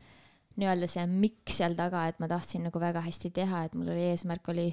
[0.60, 4.10] nii-öelda see miks seal taga, et ma tahtsin nagu väga hästi teha, et mul oli
[4.12, 4.68] eesmärk oli,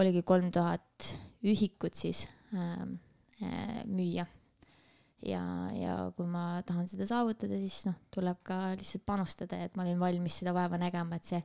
[0.00, 1.12] oligi kolm tuhat
[1.44, 2.96] ühikut siis ähm,
[3.42, 4.26] äh, müüa
[5.26, 5.42] ja,
[5.74, 10.00] ja kui ma tahan seda saavutada, siis noh, tuleb ka lihtsalt panustada et ma olin
[10.00, 11.42] valmis seda vaeva nägema, et see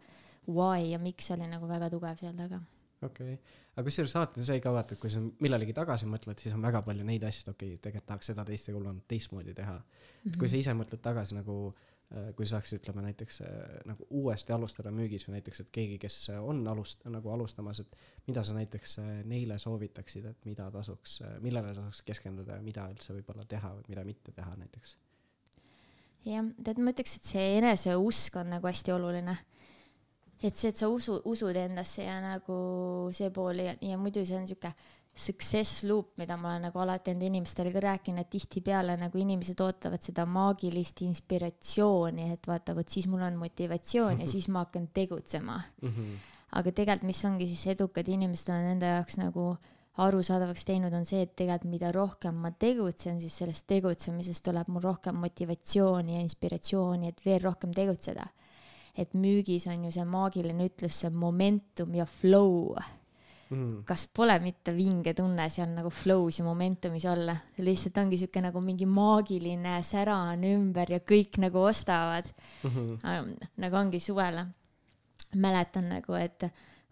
[0.48, 2.62] why ja miks oli nagu väga tugev seal taga.
[3.02, 6.40] okei okay., aga kusjuures alati on see ka vaata, et kui sa millalegi tagasi mõtled,
[6.42, 9.02] siis on väga palju neid asju, et okei okay,, tegelikult tahaks seda teist ja hullem
[9.10, 9.84] teistmoodi teha mm.
[9.84, 10.38] -hmm.
[10.40, 14.92] kui sa ise mõtled tagasi nagu äh, kui saaks, ütleme näiteks äh, nagu uuesti alustada
[14.92, 19.16] müügis või näiteks, et keegi, kes on alust-, nagu alustamas, et mida sa näiteks äh,
[19.26, 24.04] neile soovitaksid, et mida tasuks, millele tasuks keskenduda ja mida üldse võib-olla teha või mida
[24.04, 24.98] mitte teha näiteks?
[26.26, 29.36] jah, tead, ma ütleks, et see eneseusk on nagu hästi oluline.
[30.44, 32.58] Et see, et sa usu, usud endasse ja nagu
[33.16, 34.74] see pool ja, ja muidu see on sihuke
[35.16, 39.60] success loop, mida ma olen nagu alati enda inimestele ka rääkinud, et tihtipeale nagu inimesed
[39.62, 44.90] ootavad seda maagilist inspiratsiooni, et vaata, vot siis mul on motivatsioon ja siis ma hakkan
[44.94, 45.90] tegutsema mm.
[45.90, 46.18] -hmm.
[46.60, 49.54] aga tegelikult, mis ongi siis edukad inimesed on enda jaoks nagu
[50.02, 54.82] arusaadavaks teinud, on see, et tegelikult mida rohkem ma tegutsen, siis sellest tegutsemisest tuleb mul
[54.82, 58.26] rohkem motivatsiooni ja inspiratsiooni, et veel rohkem tegutseda.
[58.98, 62.76] Et müügis on ju see maagiline ütlus, see momentum ja flow
[63.54, 63.84] mm..
[63.88, 68.62] kas pole mitte vinge tunne seal nagu flow's ja momentumis olla, lihtsalt ongi siuke nagu
[68.62, 72.30] mingi maagiline sära on ümber ja kõik nagu ostavad
[72.64, 72.70] mm.
[72.70, 73.48] -hmm.
[73.58, 74.46] nagu ongi suvele.
[75.34, 76.44] mäletan nagu, et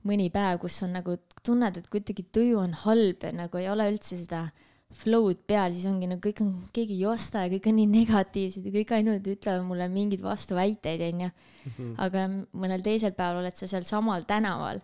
[0.10, 1.14] mõni päev, kus on nagu
[1.46, 4.48] tunned, et kuidagi tuju on halb ja nagu ei ole üldse seda
[4.95, 8.65] flow'd peal, siis ongi nagu kõik on, keegi ei osta ja kõik on nii negatiivsed
[8.67, 11.32] ja kõik ainult ütlevad mulle mingeid vastuväiteid, onju.
[11.62, 11.91] Mhm.
[12.01, 12.25] aga
[12.58, 14.82] mõnel teisel päeval oled sa seal samal tänaval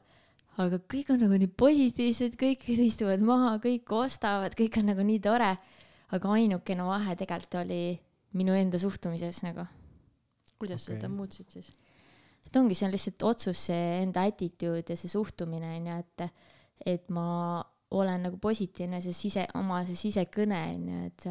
[0.63, 5.21] aga kõik on nagu nii positiivsed, kõik istuvad maha, kõik ostavad, kõik on nagu nii
[5.23, 5.55] tore.
[6.07, 7.99] aga ainukene vahe tegelikult oli
[8.39, 9.65] minu enda suhtumises nagu.
[10.57, 10.95] kuidas okay.
[10.95, 11.71] sa seda muutsid siis?
[12.45, 16.45] et ongi, see on lihtsalt otsus, see enda attitude ja see suhtumine on ju, et,
[16.85, 21.27] et ma olen nagu positiivne, see sise, oma see sisekõne on ju, et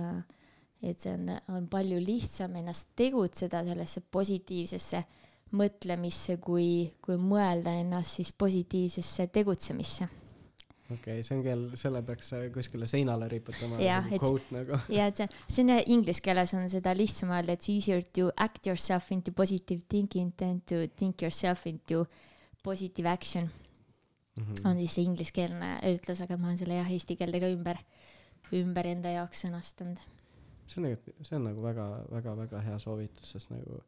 [0.86, 5.00] et see on, on palju lihtsam ennast tegutseda sellesse positiivsesse
[5.56, 10.08] mõtlemisse, kui, kui mõelda ennast siis positiivsesse tegutsemisse
[10.90, 14.78] okei okay,, see on küll, selle peaks kuskile seinale riputama ja, nagu quote nagu.
[14.98, 18.68] ja, et see, see on inglise keeles on seda lihtsam öelda, it's easier to act
[18.68, 22.04] yourself into positive thinking than to think yourself into
[22.62, 23.50] positive action
[24.36, 24.44] mm.
[24.44, 24.68] -hmm.
[24.70, 27.82] on siis see ingliskeelne ütlus, aga ma olen selle jah eesti keelde ka ümber,
[28.52, 30.02] ümber enda jaoks sõnastanud.
[30.66, 33.82] see on tegelikult, see on nagu väga-väga-väga hea soovitus, sest nagu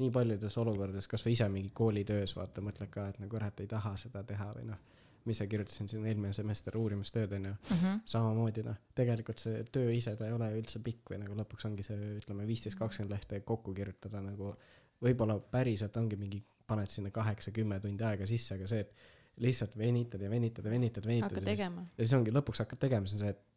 [0.00, 3.92] nii paljudes olukordades, kasvõi ise mingi koolitöös vaata, mõtled ka, et nagu kurat, ei taha
[4.00, 4.80] seda teha või noh,
[5.24, 8.00] ma ise kirjutasin siin eelmine semester uurimustööd onju mm, -hmm.
[8.14, 11.84] samamoodi noh, tegelikult see töö ise ta ei ole üldse pikk või nagu lõpuks ongi
[11.86, 14.50] see, ütleme viisteist, kakskümmend lehte kokku kirjutada nagu
[15.02, 18.94] võib-olla päriselt ongi mingi, paned sinna kaheksa-kümme tundi aega sisse, aga see, et
[19.40, 21.30] lihtsalt venitad ja venitad ja venitad, venitad.
[21.30, 21.86] hakkad tegema.
[21.96, 23.48] ja siis ongi lõpuks hakkad tegema, siis on see, et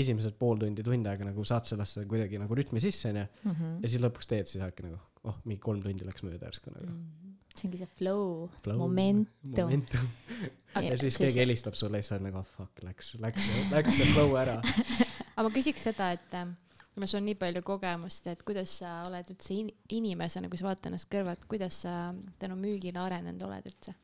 [0.00, 3.82] esimesed pool tundi, tund aega nagu saad sellesse kuidagi nagu rütmi sisse onju mm -hmm.
[3.82, 6.86] ja siis lõpuks teed, siis hakkad nagu oh, mingi kolm tundi läks mööda järsku nagu
[6.86, 7.02] mm.
[7.02, 7.34] -hmm.
[7.54, 10.08] see ongi see flow, flow, momentum, momentum.
[10.88, 13.98] ja siis keegi helistab sulle ja siis sa oled nagu oh, fuck läks läks läks
[13.98, 14.60] see flow ära
[15.36, 16.46] aga ma küsiks seda et äh,
[16.94, 20.70] kuna sul on nii palju kogemust et kuidas sa oled üldse in inimesena kui sa
[20.70, 23.98] vaatad ennast kõrvalt kuidas sa tänu müügile arenenud oled üldse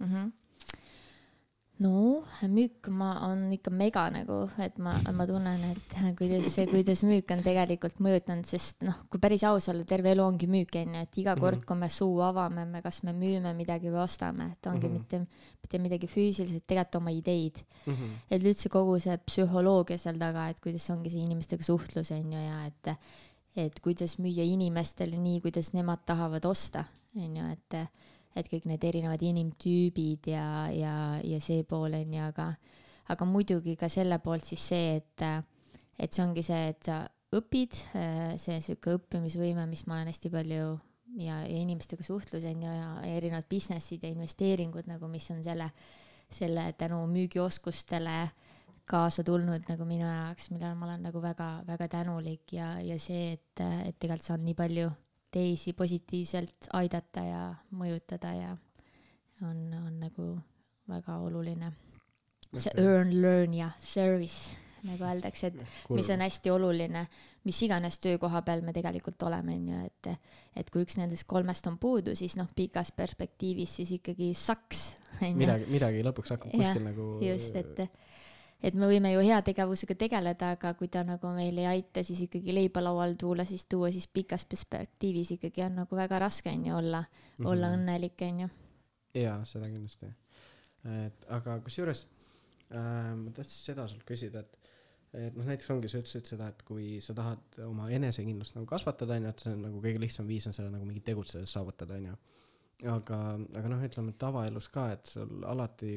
[0.00, 0.36] mm -hmm
[1.82, 7.30] no müük ma, on ikka mega nagu, et ma, ma tunnen, et kuidas, kuidas müük
[7.34, 11.20] on tegelikult mõjutanud, sest noh, kui päris aus olla, terve elu ongi müük, onju, et
[11.22, 11.66] iga kord, mhm.
[11.68, 15.22] kui me suu avame, me kas me müüme midagi või ostame, et ongi mm -hmm.
[15.22, 17.94] mitte, mitte midagi füüsiliselt, tegelikult oma ideid mm.
[17.94, 18.18] -hmm.
[18.30, 22.66] et üldse kogu see psühholoogia seal taga, et kuidas ongi see inimestega suhtlus, onju, ja
[22.66, 22.94] et,
[23.56, 27.88] et kuidas müüa inimestele nii, kuidas nemad tahavad osta, onju, et
[28.36, 32.50] et kõik need erinevad inimtüübid ja, ja, ja see pool on ju, aga,
[33.14, 35.24] aga muidugi ka selle poolt siis see, et,
[35.98, 37.00] et see ongi see, et sa
[37.36, 37.80] õpid,
[38.40, 40.68] see sihuke õppimisvõime, mis ma olen hästi palju
[41.20, 45.70] ja, ja inimestega suhtlus on ju ja erinevad business'id ja investeeringud nagu, mis on selle,
[46.30, 48.20] selle tänu müügioskustele
[48.88, 53.64] kaasa tulnud nagu minu jaoks, millele ma olen nagu väga-väga tänulik ja, ja see, et,
[53.84, 54.88] et tegelikult saan nii palju
[55.30, 57.42] teisi positiivselt aidata ja
[57.76, 58.54] mõjutada ja
[59.44, 60.30] on, on nagu
[60.88, 61.72] väga oluline.
[62.56, 62.84] see okay.
[62.84, 65.98] earn, learn ja service nagu öeldakse, et cool.
[65.98, 67.02] mis on hästi oluline,
[67.48, 70.30] mis iganes töökoha peal me tegelikult oleme, on ju, et,
[70.62, 74.84] et kui üks nendest kolmest on puudu, siis noh, pikas perspektiivis siis ikkagi saks.
[75.40, 77.08] midagi, midagi lõpuks hakkab kuskil nagu.
[77.26, 77.84] just, et
[78.62, 82.54] et me võime ju heategevusega tegeleda, aga kui ta nagu meil ei aita, siis ikkagi
[82.54, 86.76] leiba laual tuua, siis tuua, siis pikas perspektiivis ikkagi on nagu väga raske on ju
[86.76, 87.50] olla mm, -hmm.
[87.50, 88.48] olla õnnelik on ju.
[89.14, 90.06] jaa, seda kindlasti.
[91.06, 92.06] et aga kusjuures
[92.70, 94.58] äh, ma tahtsin seda sult küsida, et
[95.14, 99.16] et noh, näiteks ongi, sa ütlesid seda, et kui sa tahad oma enesekindlust nagu kasvatada,
[99.16, 102.16] onju, et see on nagu kõige lihtsam viis on seda nagu mingi tegutsedes saavutada, onju.
[102.92, 103.20] aga,
[103.60, 105.94] aga noh, ütleme tavaelus ka, et sul alati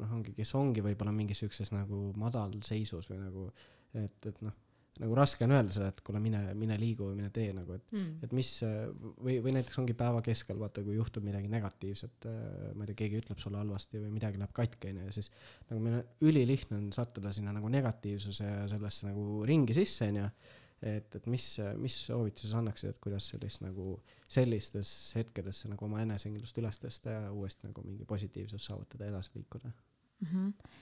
[0.00, 3.46] noh, ongi, kes ongi võib-olla mingis siukses nagu madalseisus või nagu,
[4.00, 4.56] et, et noh,
[5.00, 7.92] nagu raske on öelda seda, et kuule, mine, mine liigu või mine tee nagu, et
[7.94, 8.50] mm., et mis
[9.22, 12.26] või, või näiteks ongi päeva keskel, vaata, kui juhtub midagi negatiivset,
[12.74, 15.30] ma ei tea, keegi ütleb sulle halvasti või midagi läheb katki, onju, ja siis
[15.70, 20.26] nagu meil on ülilihtne on sattuda sinna nagu negatiivsuse ja sellesse nagu ringi sisse, onju
[20.82, 21.46] et, et mis,
[21.80, 23.98] mis soovituse sa annaksid, et kuidas sellist nagu
[24.30, 29.72] sellistes hetkedes nagu oma enesekindlust üles tõsta ja uuesti nagu mingi positiivsus saavutada, edasi liikuda
[30.20, 30.28] mm.
[30.32, 30.78] -hmm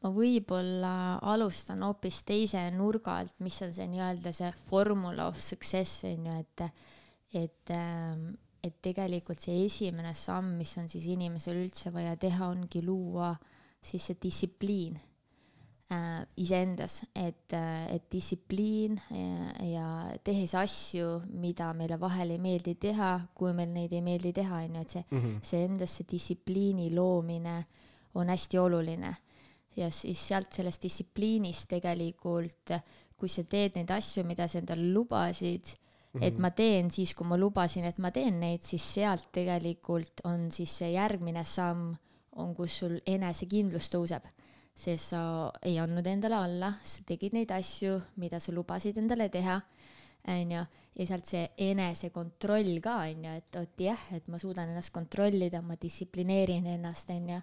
[0.00, 0.92] ma võib-olla
[1.32, 6.38] alustan hoopis teise nurga alt, mis on see nii-öelda see formula of success on ju,
[6.40, 6.64] et,
[7.42, 8.30] et, ähm,
[8.64, 13.34] et tegelikult see esimene samm, mis on siis inimesel üldse vaja teha, ongi luua
[13.84, 14.96] siis see distsipliin
[15.92, 19.90] äh, iseendas, et, äh, et distsipliin ja, ja
[20.24, 24.80] tehes asju, mida meile vahel ei meeldi teha, kui meil neid ei meeldi teha, on
[24.80, 25.38] ju, et see mm, -hmm.
[25.52, 27.79] see endasse distsipliini loomine äh,
[28.14, 29.16] on hästi oluline.
[29.76, 32.72] ja siis sealt sellest distsipliinist tegelikult,
[33.16, 35.76] kui sa teed neid asju, mida sa endale lubasid
[36.20, 36.42] et mhm.
[36.42, 40.72] ma teen siis, kui ma lubasin, et ma teen neid, siis sealt tegelikult on siis
[40.82, 41.94] see järgmine samm,
[42.42, 44.26] on, kus sul enesekindlus tõuseb
[44.80, 45.22] sest sa
[45.66, 49.58] ei andnud endale alla, sa tegid neid asju, mida sa lubasid endale teha,
[50.30, 50.62] onju,
[50.96, 55.76] ja sealt see enesekontroll ka onju, et vot jah, et ma suudan ennast kontrollida, ma
[55.80, 57.40] distsiplineerin ennast onju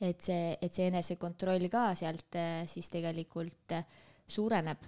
[0.00, 3.84] et see, et see enesekontroll ka sealt äh, siis tegelikult äh,
[4.28, 4.84] suureneb.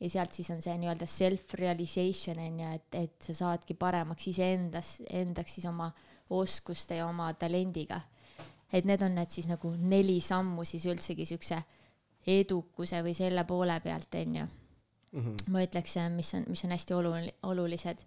[0.00, 4.94] ja sealt siis on see nii-öelda self-realization on ju, et, et sa saadki paremaks iseendas,
[5.10, 5.90] endaks siis oma
[6.30, 8.00] oskuste ja oma talendiga.
[8.72, 11.60] et need on need siis nagu neli sammu siis üldsegi siukse
[12.26, 14.48] edukuse või selle poole pealt, on ju.
[15.12, 15.36] Mhm.
[15.50, 18.04] ma ütleks, äh, mis on, mis on hästi olul-, olulised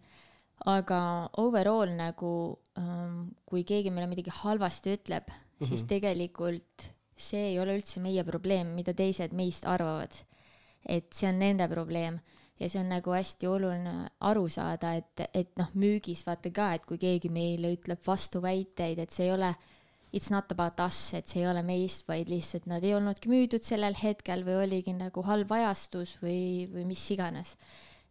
[0.65, 5.69] aga overall nagu ähm, kui keegi meile midagi halvasti ütleb, mm -hmm.
[5.69, 10.11] siis tegelikult see ei ole üldse meie probleem, mida teised meist arvavad.
[10.83, 12.17] et see on nende probleem
[12.59, 16.85] ja see on nagu hästi oluline aru saada, et, et noh, müügis vaata ka, et
[16.85, 19.53] kui keegi meile ütleb vastuväiteid, et see ei ole
[20.13, 23.63] it's not about us, et see ei ole meist, vaid lihtsalt nad ei olnudki müüdud
[23.63, 27.55] sellel hetkel või oligi nagu halb ajastus või, või mis iganes.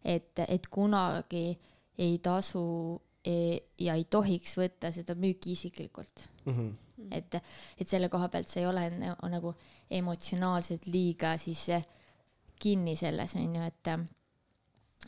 [0.03, 1.53] et, et kunagi
[1.97, 6.51] ei tasu e, ja ei tohiks võtta seda müüki isiklikult mm.
[6.51, 6.82] -hmm Mm.
[7.11, 7.37] Et,
[7.77, 9.53] et selle koha pealt sa ei ole nagu
[9.91, 11.87] emotsionaalselt liiga siis eh,
[12.61, 13.95] kinni selles on ju, et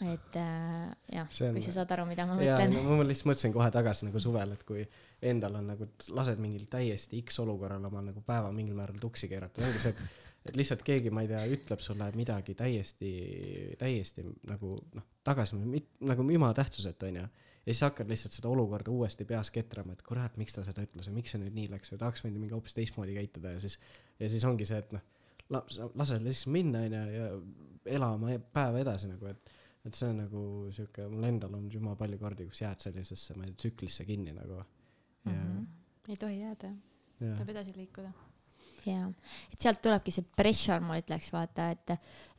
[0.04, 2.74] et äh, jah, kui sa saad aru, mida ma mõtlen.
[2.84, 4.84] ma lihtsalt mõtlesin kohe tagasi nagu suvel, et kui
[5.24, 9.64] endal on nagu, lased mingil täiesti X olukorral oma nagu päeva mingil määral tuksi keerata,
[9.64, 9.96] ongi see,
[10.50, 13.12] et lihtsalt keegi ma ei tea ütleb sulle midagi täiesti
[13.80, 15.58] täiesti nagu noh tagasi
[16.06, 17.26] nagu jumala tähtsuseta onju
[17.66, 21.10] ja siis hakkad lihtsalt seda olukorda uuesti peas ketrama et kurat miks ta seda ütles
[21.10, 23.80] ja miks see nüüd nii läks või tahaks võinud mingi hoopis teistmoodi käituda ja siis
[24.20, 25.06] ja siis ongi see et noh
[25.50, 25.62] la,
[25.96, 27.30] lase lihtsalt minna onju ja
[27.98, 31.98] ela oma päeva edasi nagu et et see on nagu sihuke mul endal on jumala
[32.00, 34.62] palju kordi kus jääd sellisesse ma ei tea tsüklisse kinni nagu.
[35.26, 35.66] Ja mm -hmm.
[36.10, 36.72] ei tohi jääda.
[37.20, 38.12] Tuleb edasi liikuda.
[38.86, 39.12] Jaa,
[39.54, 41.94] et sealt tulebki see pressure, ma ütleks, vaata, et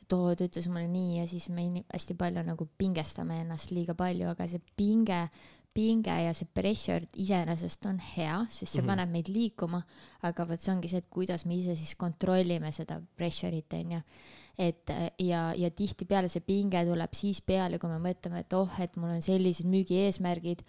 [0.07, 3.95] et oo, ta ütles mulle nii ja siis me hästi palju nagu pingestame ennast liiga
[3.97, 5.19] palju, aga see pinge,
[5.75, 8.91] pinge ja see pressure iseenesest on hea, sest see mm -hmm.
[8.93, 9.81] paneb meid liikuma,
[10.23, 14.01] aga vot see ongi see, et kuidas me ise siis kontrollime seda pressure'it, onju
[14.57, 14.89] et
[15.21, 19.11] ja, ja tihtipeale see pinge tuleb siis peale, kui me mõtleme, et oh, et mul
[19.13, 20.63] on sellised müügieesmärgid,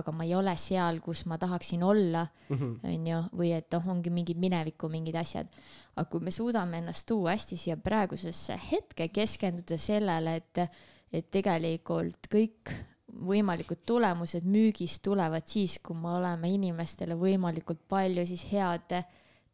[0.00, 2.78] aga ma ei ole seal, kus ma tahaksin olla, mhm.
[2.88, 5.52] onju, või et oh, ongi mingid mineviku mingid asjad.
[5.94, 10.64] aga kui me suudame ennast tuua hästi siia praegusesse hetke, keskenduda sellele, et,
[11.12, 12.72] et tegelikult kõik
[13.14, 18.96] võimalikud tulemused müügis tulevad siis, kui me oleme inimestele võimalikult palju siis head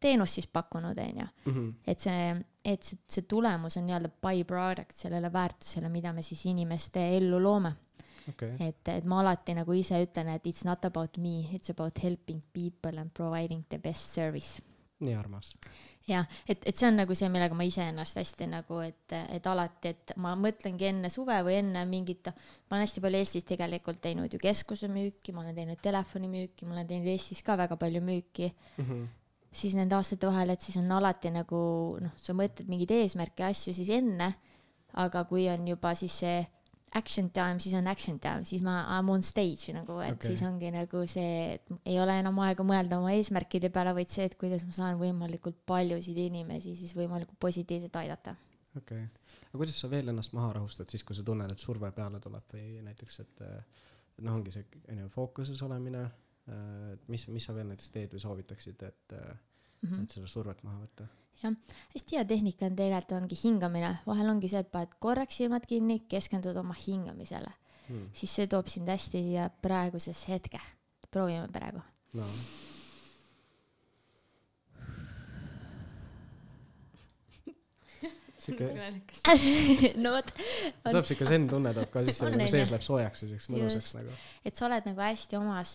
[0.01, 1.27] teenust siis pakkunud, onju.
[1.45, 1.69] Mhm.
[1.87, 2.25] et see,
[2.65, 7.75] et see, see tulemus on nii-öelda by-product sellele väärtusele, mida me siis inimeste ellu loome
[8.29, 8.55] okay..
[8.59, 12.41] et, et ma alati nagu ise ütlen, et it's not about me, it's about helping
[12.53, 14.61] people and providing the best service.
[15.01, 15.55] nii armas.
[16.05, 19.93] jah, et, et see on nagu see, millega ma iseennast hästi nagu, et, et alati,
[19.95, 24.33] et ma mõtlengi enne suve või enne mingit, ma olen hästi palju Eestis tegelikult teinud
[24.33, 28.51] ju keskuse müüki, ma olen teinud telefonimüüki, ma olen teinud Eestis ka väga palju müüki
[28.51, 28.85] mm.
[28.85, 29.09] -hmm
[29.51, 31.59] siis nende aastate vahel, et siis on alati nagu
[32.01, 34.31] noh, sa mõtled mingeid eesmärke ja asju siis enne,
[35.01, 36.39] aga kui on juba siis see
[36.95, 40.31] action time, siis on action time, siis ma I m on stage nagu, et okay.
[40.31, 44.27] siis ongi nagu see, et ei ole enam aega mõelda oma eesmärkide peale, vaid see,
[44.27, 48.35] et kuidas ma saan võimalikult paljusid inimesi siis võimalikult positiivselt aidata.
[48.75, 51.91] okei okay., aga kuidas sa veel ennast maha rahustad siis, kui sa tunned, et surve
[51.95, 53.45] peale tuleb või näiteks, et
[54.21, 56.05] noh, ongi see onju fookuses olemine
[57.07, 60.03] mis, mis sa veel näiteks teed või soovitaksid, et mm, -hmm.
[60.03, 61.07] et seda survet maha võtta?
[61.43, 61.53] jah,
[61.95, 65.97] hästi hea tehnika on tegelikult ongi hingamine, vahel ongi see, et paned korraks silmad kinni,
[66.11, 67.51] keskendud oma hingamisele
[67.89, 70.59] mm., siis see toob sind hästi siia praegusesse hetke.
[71.11, 71.81] proovime praegu
[72.17, 72.25] no..
[78.41, 78.65] siuke
[80.03, 80.27] no vot.
[80.85, 84.11] tuleb siuke zen tunne tuleb ka sisse, nagu sees läheb soojaks ja siukseks mõnusaks nagu.
[84.45, 85.69] et sa oled nagu hästi omas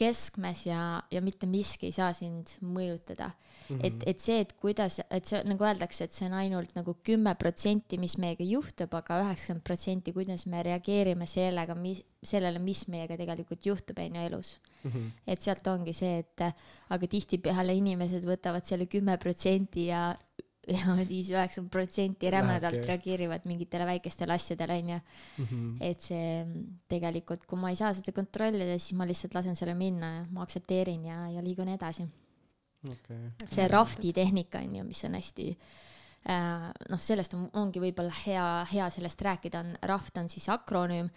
[0.00, 0.80] keskmes ja,
[1.12, 3.76] ja mitte miski ei saa sind mõjutada mm.
[3.76, 3.80] -hmm.
[3.86, 7.34] et, et see, et kuidas, et see nagu öeldakse, et see on ainult nagu kümme
[7.40, 12.86] protsenti, mis meiega juhtub aga, aga üheksakümmend protsenti, kuidas me reageerime sellega, mis, sellele, mis
[12.92, 14.90] meiega tegelikult juhtub, on ju, elus mm.
[14.90, 15.10] -hmm.
[15.26, 16.46] et sealt ongi see, et
[16.96, 20.10] aga tihtipeale inimesed võtavad selle kümme protsenti ja
[20.70, 24.98] ja siis üheksakümmend protsenti rämedalt reageerivad mingitele väikestele asjadele, onju.
[25.44, 25.68] Mhm.
[25.90, 26.30] et see
[26.90, 30.44] tegelikult, kui ma ei saa seda kontrollida, siis ma lihtsalt lasen selle minna ja ma
[30.46, 32.06] aktsepteerin ja, ja liigun edasi
[32.88, 33.30] okay..
[33.48, 38.48] see rafti tehnika on ju, mis on hästi äh, noh, sellest on, ongi võib-olla hea,
[38.72, 41.10] hea sellest rääkida, on raft on siis akronüüm,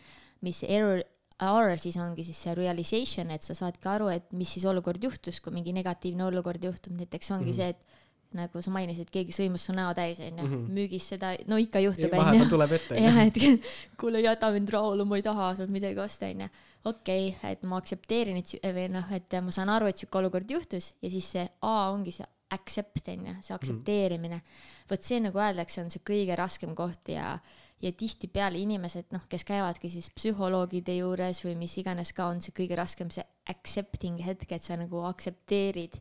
[0.44, 1.04] mis error
[1.44, 5.42] R siis ongi siis see realization, et sa saadki aru, et mis siis olukord juhtus,
[5.42, 7.56] kui mingi negatiivne olukord juhtub, näiteks ongi mm -hmm.
[7.56, 8.03] see, et
[8.38, 10.68] nagu sa mainisid, keegi sõimas su näo täis onju -hmm.
[10.76, 12.50] müügis seda, no ikka juhtub onju.
[12.50, 13.00] tuleb ette.
[13.06, 13.40] jah, et
[14.00, 16.50] kuule jäta mind rahule, ma ei taha sult midagi osta onju.
[16.86, 20.50] okei okay,, et ma aktsepteerin, et või noh, et ma saan aru, et siuke olukord
[20.52, 24.88] juhtus ja siis see A ongi see accept onju, see aktsepteerimine mm.
[24.90, 27.40] vot see nagu öeldakse, on see kõige raskem koht ja
[27.84, 32.56] ja tihtipeale inimesed, noh, kes käivadki siis psühholoogide juures või mis iganes ka on see
[32.56, 35.98] kõige raskem, see accepting hetk, et sa nagu aktsepteerid,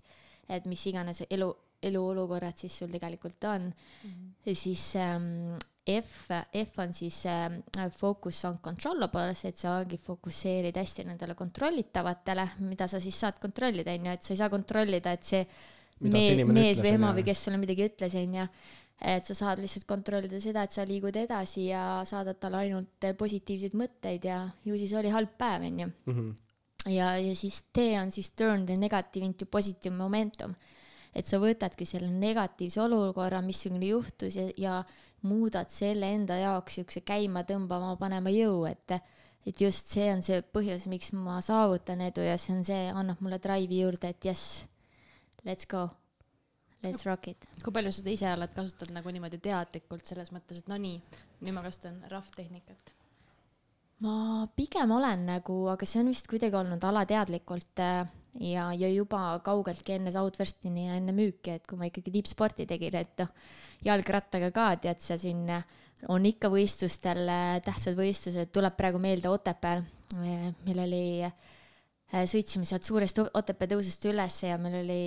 [0.53, 1.51] et mis iganes elu
[1.83, 4.11] eluolukorrad siis sul tegelikult on mm.
[4.11, 4.33] -hmm.
[4.47, 10.77] ja siis ähm, F, F on siis äh, focus on controllables, et sa ongi fokusseerid
[10.79, 15.13] hästi nendele kontrollitavatele, mida sa siis saad kontrollida, on ju, et sa ei saa kontrollida,
[15.13, 15.43] et see
[16.07, 18.47] me, mees või ema või kes sulle midagi ütles, on ju
[19.03, 23.75] et sa saad lihtsalt kontrollida seda, et sa liigud edasi ja saadad talle ainult positiivseid
[23.79, 25.89] mõtteid ja ju siis oli halb päev, onju.
[26.07, 26.31] Mhm.
[26.95, 30.55] ja, ja siis T on siis turn the negative into positive momentum
[31.13, 34.77] et sa võtadki selle negatiivse olukorra, missugune juhtus ja, ja
[35.29, 38.99] muudad selle enda jaoks siukse käima tõmbama, panema jõu, et
[39.43, 43.23] et just see on see põhjus, miks ma saavutan edu ja see on see, annab
[43.25, 44.63] mulle drive'i juurde, et jess,
[45.49, 45.89] let's go,
[46.85, 47.49] let's rock it.
[47.65, 51.01] kui palju seda ise oled kasutanud nagu niimoodi teadlikult selles mõttes, et no nii,
[51.43, 52.95] nüüd ma kasutan rough tehnikat?
[54.03, 58.07] ma pigem olen nagu, aga see on vist kuidagi olnud alateadlikult äh,
[58.41, 62.97] ja, ja juba kaugeltki enne Southwestini ja enne müüki, et kui ma ikkagi tippsporti tegin,
[63.01, 63.33] et noh,
[63.85, 65.45] jalgrattaga ka tead sa siin
[66.11, 67.29] on ikka võistlustel
[67.65, 69.85] tähtsad võistlused, tuleb praegu meelde Otepääl,
[70.19, 71.05] meil oli,
[72.11, 75.03] sõitsime sealt suurest Otepää tõusust üles ja meil oli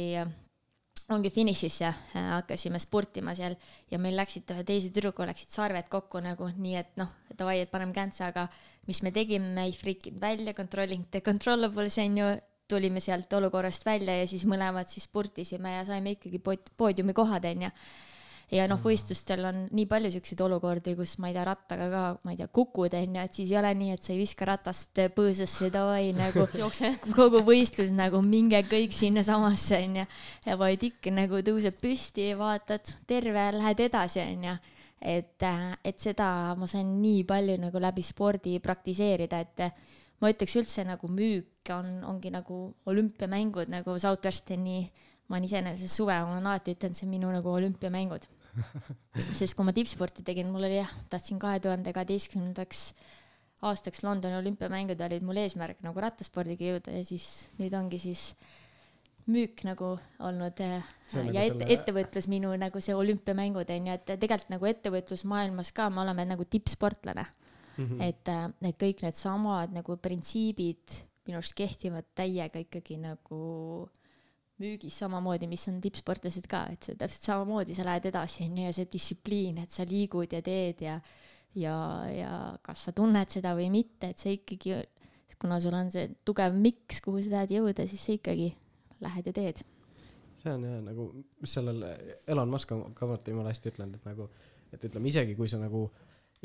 [1.13, 3.55] ongi finišisse äh, hakkasime sportima seal.
[3.91, 7.71] Ja meil läksid ühe teise tüdrukuga läksid sarved kokku nagu nii, et noh, davai, et
[7.71, 8.47] paneme käntsa, aga
[8.89, 12.31] mis me tegime, me ei frikinud välja, controlling the controllables on ju,
[12.67, 16.41] tulime sealt olukorrast välja ja siis mõlemad siis spurtisime ja saime ikkagi
[16.77, 17.71] poodiumi kohad onju.
[18.53, 22.33] Ja noh, võistlustel on nii palju siukseid olukordi, kus ma ei tea, rattaga ka, ma
[22.33, 25.71] ei tea, kukud onju, et siis ei ole nii, et sa ei viska ratast põõsasse,
[25.73, 26.45] davai nagu
[27.15, 30.05] kogu võistlus nagu minge kõik sinnasamasse onju.
[30.45, 34.55] ja vaid ikka nagu tõuseb püsti, vaatad terve, lähed edasi onju.
[35.05, 35.43] Et,
[35.83, 39.65] et seda ma sain nii palju nagu läbi spordi praktiseerida, et
[40.21, 44.79] ma ütleks üldse nagu müük on, ongi nagu olümpiamängud nagu Southwesterni
[45.27, 48.27] ma olen iseenesest suve, ma olen alati ütelnud, see on minu nagu olümpiamängud.
[49.39, 52.91] Sest kui ma tippsporti tegin, mul oli jah, tahtsin kahe tuhande kaheteistkümnendaks
[53.65, 58.33] aastaks Londoni olümpiamängud olid mul eesmärk nagu rattaspordiga jõuda ja siis nüüd ongi siis
[59.31, 61.69] müük nagu olnud äh, ja nagu et, selle...
[61.73, 66.45] ettevõtlus minu nagu see olümpiamängud on ju, et tegelikult nagu ettevõtlusmaailmas ka me oleme nagu
[66.45, 67.25] tippsportlane
[67.77, 67.85] mm.
[67.85, 68.01] -hmm.
[68.01, 73.43] et, äh, et kõik needsamad nagu printsiibid minu arust kehtivad täiega ikkagi nagu
[73.83, 74.01] äh,
[74.61, 78.67] müügis samamoodi, mis on tippsportlased ka, et see täpselt samamoodi, sa lähed edasi, on ju,
[78.69, 80.99] ja see distsipliin, et sa liigud ja teed ja
[81.55, 81.75] ja,
[82.11, 82.31] ja
[82.63, 84.81] kas sa tunned seda või mitte, et sa ikkagi,
[85.39, 88.49] kuna sul on see tugev miks, kuhu sa tahad jõuda, siis sa ikkagi
[89.03, 89.61] lähed ja teed.
[90.43, 91.09] see on jah nagu,
[91.43, 91.83] sellel
[92.27, 94.29] Elon Musk on ka vaata jumala hästi ütlenud, et nagu,
[94.71, 95.89] et ütleme isegi kui sa nagu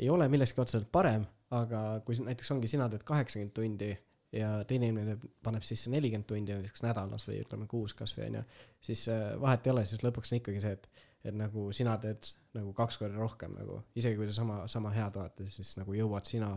[0.01, 3.91] ei ole milleski otseselt parem, aga kui näiteks ongi sina teed kaheksakümmend tundi
[4.31, 8.43] ja teine inimene paneb sisse nelikümmend tundi näiteks nädalas või ütleme kuus kasvõi onju,
[8.83, 10.87] siis äh, vahet ei ole, siis lõpuks on ikkagi see, et,
[11.27, 15.19] et nagu sina teed nagu kaks korda rohkem nagu, isegi kui te sama, sama head
[15.19, 16.53] olete, siis nagu jõuad sina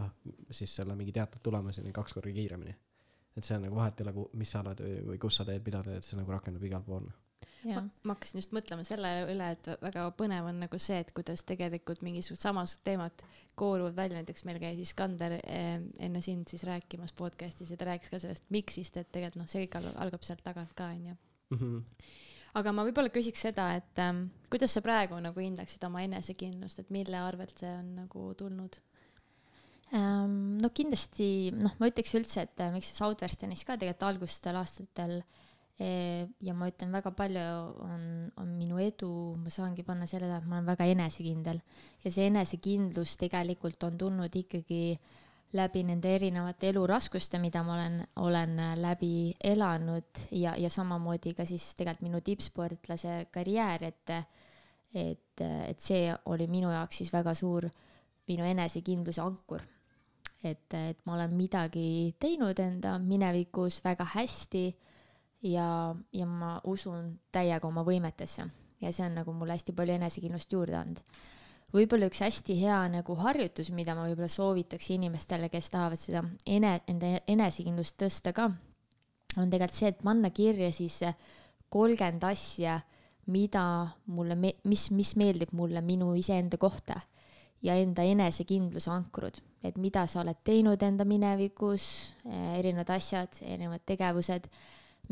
[0.50, 2.76] siis selle mingi teatud tulemuseni kaks korda kiiremini.
[3.34, 5.66] et see on nagu vahet ei ole, mis sa oled või, või kus sa teed,
[5.66, 7.10] mida teed, see nagu rakendub igal pool
[7.68, 11.44] ma, ma hakkasin just mõtlema selle üle, et väga põnev on nagu see, et kuidas
[11.48, 13.24] tegelikult mingisugused samasugused teemad
[13.58, 18.12] kooruvad välja, näiteks meil käis Iskander eh, enne sind siis rääkimas podcast'is ja ta rääkis
[18.12, 21.58] ka sellest miks'ist, et tegelikult noh, see kõik algab sealt tagant ka onju mm.
[21.60, 22.08] -hmm.
[22.60, 26.90] aga ma võib-olla küsiks seda, et ähm, kuidas sa praegu nagu hindaksid oma enesekindlust, et
[26.90, 28.80] mille arvelt see on nagu tulnud?
[29.94, 34.56] Um, no kindlasti, noh, ma ütleks üldse, et äh, miks see Southwesternis ka tegelikult algustel
[34.58, 35.42] aastatel äh,
[35.78, 37.42] ja ma ütlen, väga palju
[37.82, 38.02] on,
[38.38, 39.10] on minu edu,
[39.42, 41.58] ma saangi panna selle taha, et ma olen väga enesekindel
[42.04, 44.84] ja see enesekindlus tegelikult on tulnud ikkagi
[45.54, 51.72] läbi nende erinevate eluraskuste, mida ma olen, olen läbi elanud ja, ja samamoodi ka siis
[51.74, 54.14] tegelikult minu tippsportlase karjäär, et,
[54.94, 57.66] et, et see oli minu jaoks siis väga suur
[58.30, 59.62] minu enesekindluse ankur.
[60.44, 64.66] et, et ma olen midagi teinud enda minevikus väga hästi
[65.44, 68.48] ja, ja ma usun täiega oma võimetesse
[68.80, 71.02] ja see on nagu mulle hästi palju enesekindlust juurde andnud.
[71.74, 76.76] võib-olla üks hästi hea nagu harjutus, mida ma võib-olla soovitaks inimestele, kes tahavad seda ene,
[76.90, 78.50] enda enesekindlust tõsta ka,
[79.36, 81.00] on tegelikult see, et panna kirja siis
[81.74, 82.78] kolmkümmend asja,
[83.34, 83.64] mida
[84.12, 87.00] mulle, mis, mis meeldib mulle minu iseenda kohta
[87.64, 91.86] ja enda enesekindluse ankrud, et mida sa oled teinud enda minevikus,
[92.28, 94.50] erinevad asjad, erinevad tegevused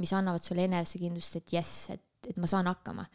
[0.00, 3.06] mis annavad sulle enesekindlust, et jess, et, et ma saan hakkama.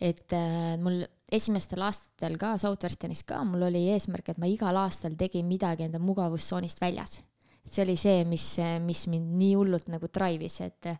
[0.00, 5.14] et äh, mul esimestel aastatel ka Southwesternis ka, mul oli eesmärk, et ma igal aastal
[5.18, 7.22] tegin midagi enda mugavustsoonist väljas.
[7.64, 8.44] see oli see, mis,
[8.84, 10.90] mis mind nii hullult nagu drive'is, et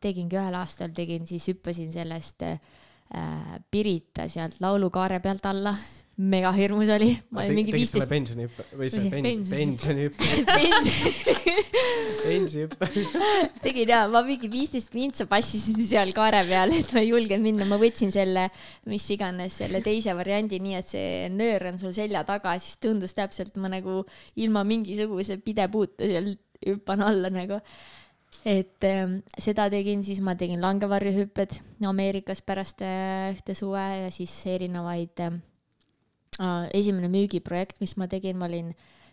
[0.00, 2.60] tegingi ühel aastal, tegin siis, hüppasin sellest äh,
[3.70, 5.74] Pirita sealt laulukaare pealt alla
[6.16, 7.10] mega hirmus oli.
[7.34, 8.06] ma olin mingi viisteist.
[8.10, 10.26] pensionihüppe või see pension, pensionihüppe
[12.28, 12.88] pensihüppe
[13.64, 17.66] tegin jaa, ma mingi viisteist pintsa passisin seal kaare peal, et ma ei julgenud minna,
[17.66, 18.46] ma võtsin selle,
[18.90, 23.16] mis iganes, selle teise variandi, nii et see nöör on sul selja taga, siis tundus
[23.18, 24.04] täpselt, ma nagu
[24.38, 27.58] ilma mingisuguse pidepuuta seal hüppan alla nagu
[28.44, 34.34] et äh, seda tegin, siis ma tegin langevarjuhüpped Ameerikas pärast äh, ühte suve ja siis
[34.46, 35.40] erinevaid äh,
[36.40, 38.72] Äh, esimene müügiprojekt, mis ma tegin, ma olin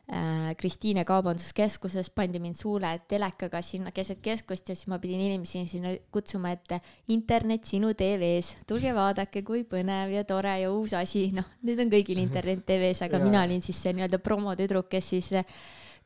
[0.09, 5.61] äh, Kristiine kaubanduskeskuses, pandi mind suule telekaga sinna keset keskust ja siis ma pidin inimesi
[5.69, 6.81] sinna kutsuma, et
[7.13, 11.93] internet sinu TV-s, tulge vaadake, kui põnev ja tore ja uus asi, noh, nüüd on
[11.93, 15.29] kõigil internet TV-s, aga mina olin siis see nii-öelda promotüdruk, kes siis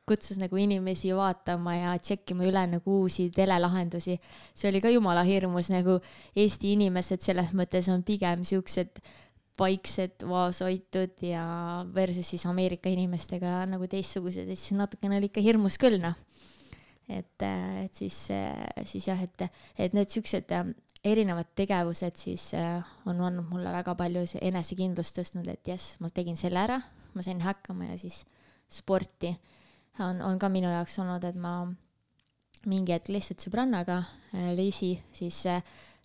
[0.05, 4.19] kutsus nagu inimesi vaatama ja tšekkima üle nagu uusi telelahendusi.
[4.53, 5.99] see oli ka jumala hirmus, nagu
[6.35, 9.01] Eesti inimesed selles mõttes on pigem siuksed
[9.59, 11.45] vaiksed, vaoshoitud ja
[11.95, 16.17] versus siis Ameerika inimestega nagu teistsugused, et siis natukene oli ikka hirmus küll noh.
[17.07, 17.45] et,
[17.85, 18.27] et siis,
[18.83, 19.47] siis jah, et,
[19.77, 20.51] et need siuksed
[21.05, 22.49] erinevad tegevused siis
[23.05, 26.79] on andnud mulle väga palju enesekindlust tõstnud, et jess, ma tegin selle ära,
[27.13, 28.23] ma sain hakkama ja siis
[28.71, 29.31] sporti
[29.99, 31.57] on, on ka minu jaoks olnud, et ma
[32.69, 34.01] mingi hetk lihtsalt sõbrannaga,
[34.33, 35.61] äh, Liisi, siis äh,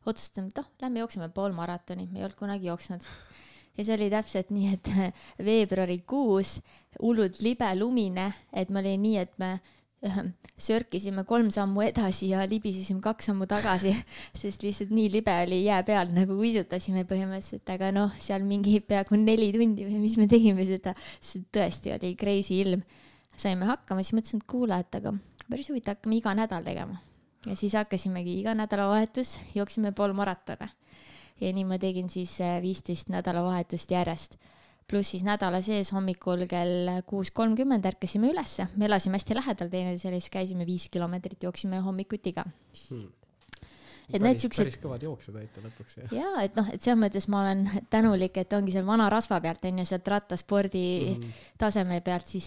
[0.07, 3.05] otsustasime, et noh, lähme jookseme pool maratoni, me ei olnud kunagi jooksnud.
[3.76, 4.95] ja see oli täpselt nii, et
[5.47, 6.59] veebruarikuus,
[7.01, 10.20] hullult libe lumine, et ma olin nii, et me äh,
[10.61, 13.95] sörkisime kolm sammu edasi ja libisesime kaks sammu tagasi,
[14.43, 19.20] sest lihtsalt nii libe oli jää peal, nagu uisutasime põhimõtteliselt, aga noh, seal mingi peaaegu
[19.20, 22.84] neli tundi või mis me tegime seda, see tõesti oli crazy ilm
[23.41, 25.14] saime hakkama, siis mõtlesin, et kuule, et aga
[25.51, 27.01] päris huvitav, hakkame iga nädal tegema.
[27.47, 30.70] ja siis hakkasimegi iga nädalavahetus, jooksime pool maratone.
[31.41, 34.36] ja nii ma tegin siis eh, viisteist nädalavahetust järjest.
[34.88, 40.20] pluss siis nädala sees hommikul kell kuus kolmkümmend ärkasime ülesse, me elasime hästi lähedal teineteisele,
[40.20, 42.45] siis käisime viis kilomeetrit, jooksime hommikuti ka
[42.91, 43.20] hmm
[44.12, 44.64] et need siuksed.
[44.64, 46.12] päris kõvad jooksud olite lõpuks jah.
[46.14, 49.64] ja et noh, et selles mõttes ma olen tänulik, et ongi seal vana rasva pealt
[49.68, 50.84] on ju sealt rattaspordi
[51.14, 52.46] mm taseme pealt siis,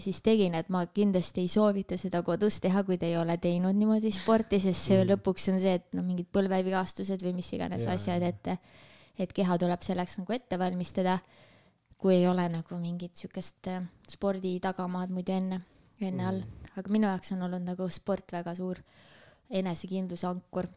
[0.00, 3.76] siis tegin, et ma kindlasti ei soovita seda kodus teha, kui te ei ole teinud
[3.76, 7.84] niimoodi sporti, sest see mm lõpuks on see, et noh, mingid põlvevigastused või mis iganes
[7.84, 8.48] ja, asjad, et,
[9.20, 11.18] et keha tuleb selleks nagu ette valmistada.
[11.98, 15.60] kui ei ole nagu mingit siukest äh, spordi tagamaad muidu enne,
[16.00, 16.42] enne mm all,
[16.78, 18.78] aga minu jaoks on olnud nagu sport väga suur
[19.50, 20.68] enesekindluse ankur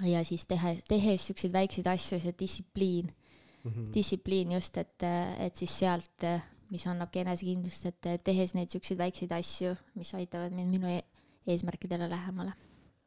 [0.00, 3.12] ja siis teha, tehes siukseid väikseid asju, see distsipliin
[3.64, 3.94] mm, -hmm.
[3.94, 5.02] distsipliin just, et,
[5.38, 6.26] et siis sealt,
[6.70, 11.02] mis annabki enesekindlust, et tehes neid siukseid väikseid asju, mis aitavad mind minu e
[11.46, 12.52] eesmärkidele lähemale.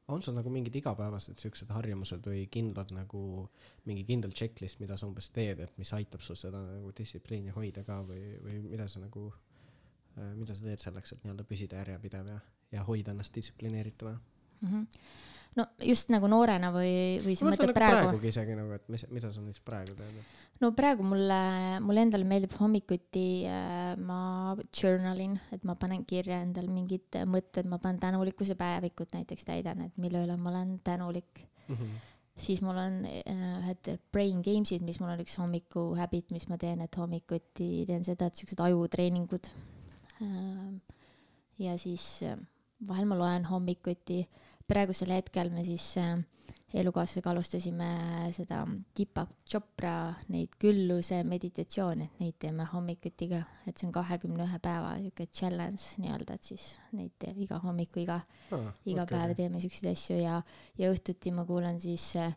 [0.08, 3.50] on sul nagu mingid igapäevased siuksed harjumused või kindlad nagu
[3.86, 7.84] mingi kindel checklist, mida sa umbes teed, et mis aitab sul seda nagu distsipliini hoida
[7.84, 9.34] ka või, või mida sa nagu,
[10.36, 12.40] mida sa teed selleks, et nii-öelda püsida järjepidev ja,
[12.72, 14.20] ja hoida ennast distsiplineerituna
[14.66, 14.74] mm?
[14.74, 15.24] -hmm
[15.56, 18.00] no just nagu noorena või, või sa mõtled nagu praegu?
[18.10, 20.34] praegugi isegi nagu, et mis, mida sa nüüd praegu teed?
[20.64, 21.40] no praegu mulle,
[21.84, 27.70] mulle endale meeldib hommikuti äh, ma journal in, et ma panen kirja endale mingid mõtted,
[27.72, 31.76] ma panen tänulikkuse päevikut näiteks täidan, et mille üle ma olen tänulik mm.
[31.76, 32.02] -hmm.
[32.48, 33.22] siis mul on äh,
[33.62, 37.86] ühed äh, brain games'id, mis mul on üks hommiku habit, mis ma teen, et hommikuti
[37.88, 39.54] teen seda, et siuksed ajutreeningud
[40.22, 40.76] äh,.
[41.60, 42.36] ja siis äh,
[42.88, 44.26] vahel ma loen hommikuti
[44.68, 46.16] praegusel hetkel me siis äh,
[46.76, 47.90] elukaaslasega alustasime
[48.36, 48.62] seda
[48.98, 54.60] Deepak Chopra neid külluse meditatsioone, et neid teeme hommikuti ka, et see on kahekümne ühe
[54.64, 59.14] päeva sihuke challenge nii-öelda, et siis neid teeb iga hommiku, iga ah,, iga okay.
[59.14, 60.42] päev teeme siukseid asju ja,
[60.82, 62.36] ja õhtuti ma kuulan siis äh,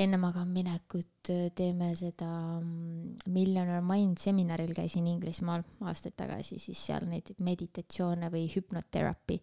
[0.00, 2.30] enne magama minekut äh, teeme seda
[2.60, 9.40] mm, Millionaire Mind seminaril käisin Inglismaal aastaid tagasi, siis seal neid meditatsioone või hüpnoterapi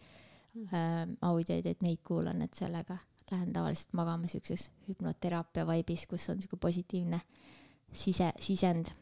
[0.65, 2.97] äh, audioid, et neid kuulan, et sellega
[3.31, 7.19] lähen tavaliselt magama siukses hüpnoteraapia vaibis, kus on siuke positiivne
[7.91, 8.93] sise, sisend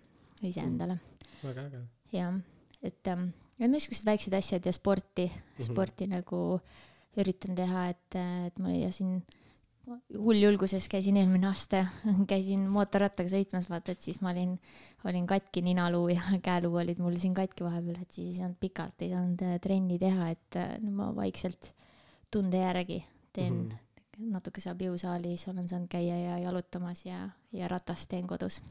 [0.45, 1.47] iseendale mm..
[1.47, 1.81] väga äge.
[2.13, 2.39] jah,
[2.83, 3.29] et ähm,
[3.59, 5.67] niisugused väiksed asjad ja sporti mm, -hmm.
[5.69, 6.59] sporti nagu
[7.17, 8.15] üritan teha, et,
[8.47, 9.21] et ma ja siin
[10.17, 11.85] hulljulguses käisin eelmine aasta,
[12.31, 14.55] käisin mootorrattaga sõitmas, vaata, et siis ma olin,
[15.05, 19.01] olin katki ninaluu ja käeluu olid mul siin katki vahepeal, et siis ei saanud pikalt,
[19.05, 21.73] ei saanud äh, trenni teha, et äh, no ma vaikselt
[22.33, 23.03] tunde järgi
[23.35, 24.31] teen mm -hmm.
[24.37, 28.61] natuke saab jõusaalis, olen saanud käia ja jalutamas ja, ja ratast teen kodus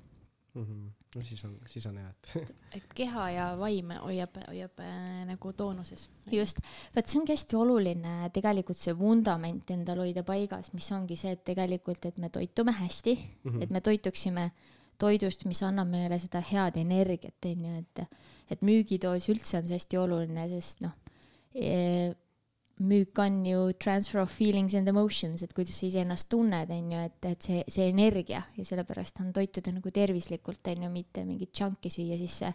[0.54, 0.62] mm.
[0.62, 0.90] -hmm.
[1.16, 2.34] No siis on, siis on hea, et
[2.78, 6.08] et keha ja vaim hoiab, hoiab äh, nagu toonuses.
[6.32, 6.60] just,
[6.96, 11.44] vot see ongi hästi oluline tegelikult see vundament endal hoida paigas, mis ongi see, et
[11.44, 13.62] tegelikult, et me toitume hästi mm, -hmm.
[13.62, 14.50] et me toituksime
[14.98, 19.98] toidust, mis annab meile seda head energiat, onju, et, et müügidoos üldse on see hästi
[19.98, 20.94] oluline, sest noh
[21.54, 22.14] e
[22.82, 27.02] müük on ju transfer of feelings and emotions, et kuidas sa iseennast tunned, on ju,
[27.06, 31.52] et, et see, see energia ja sellepärast on toituda nagu tervislikult, on ju, mitte mingit
[31.54, 32.50] džanki süüa, siis see,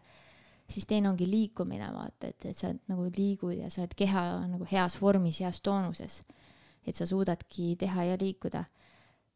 [0.69, 4.67] siis teine ongi liikumine, vaata, et, et sa nagu liigud ja sa oled keha nagu
[4.69, 6.21] heas vormis, heas toonuses.
[6.87, 8.63] et sa suudadki teha ja liikuda.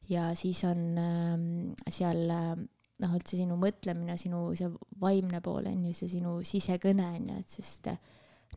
[0.09, 2.57] ja siis on äh, seal äh,
[3.03, 4.67] noh, üldse sinu mõtlemine, sinu see
[4.99, 7.97] vaimne pool on ju, see sinu sisekõne on ju, et sest äh,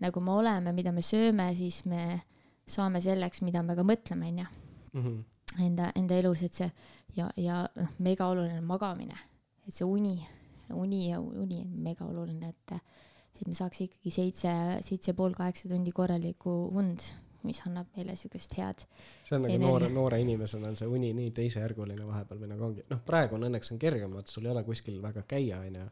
[0.00, 2.22] nagu me oleme, mida me sööme, siis me
[2.66, 4.46] saame selleks, mida me ka mõtleme, onju.
[4.92, 5.16] Mhm.
[5.62, 6.70] Enda, enda elus, et see
[7.16, 9.16] ja, ja noh, mega oluline on magamine,
[9.64, 10.18] et see uni,
[10.74, 12.74] uni ja uni on mega oluline, et,
[13.40, 14.52] et me saaks ikkagi seitse,
[14.84, 17.04] seitse pool, kaheksa tundi korralikku und
[17.46, 18.84] mis annab meile siukest head.
[19.24, 22.84] see on nagu noore, noore inimesena on see uni nii teisejärguline vahepeal või nagu ongi,
[22.90, 25.86] noh, praegu on õnneks on kergem, vaata sul ei ole kuskil väga käia, onju.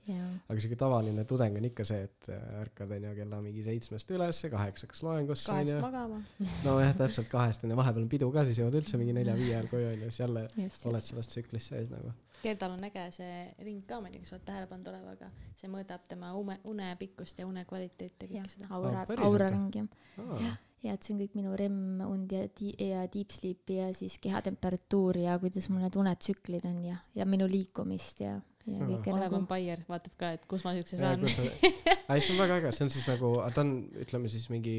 [0.48, 4.50] aga siuke tavaline tudeng on ikka see, et äh, ärkad onju kella mingi seitsmest ülesse,
[4.52, 5.78] kaheksaks loengusse onju.
[5.78, 6.20] kahest magama.
[6.66, 9.90] nojah, täpselt kahest onju, vahepeal on pidu ka, siis jõuad üldse mingi nelja-viie ajal koju
[9.94, 14.00] onju, siis jälle just, oled selles tsüklis sees nagu Gerdal on äge see ring ka,
[14.02, 16.90] ma ei tea, kas sa oled tähele pannud olema, aga see mõõdab tema une, une
[17.00, 18.68] pikkust ja une kvaliteeti ja kõike seda.
[18.76, 19.88] aura, auraring jah.
[20.42, 24.18] jah, ja et see on kõik minu REM-und ja di- ja deep sleep'i ja siis
[24.22, 28.34] kehatemperatuuri ja kuidas mul need unetsüklid on ja, ja minu liikumist ja,
[28.68, 29.38] ja kõike Olev nagu.
[29.40, 31.24] on Bayer, vaatab ka, et kus ma siukse saan.
[31.24, 33.72] ei, see on väga äge, see on siis nagu, ta on,
[34.04, 34.76] ütleme siis mingi,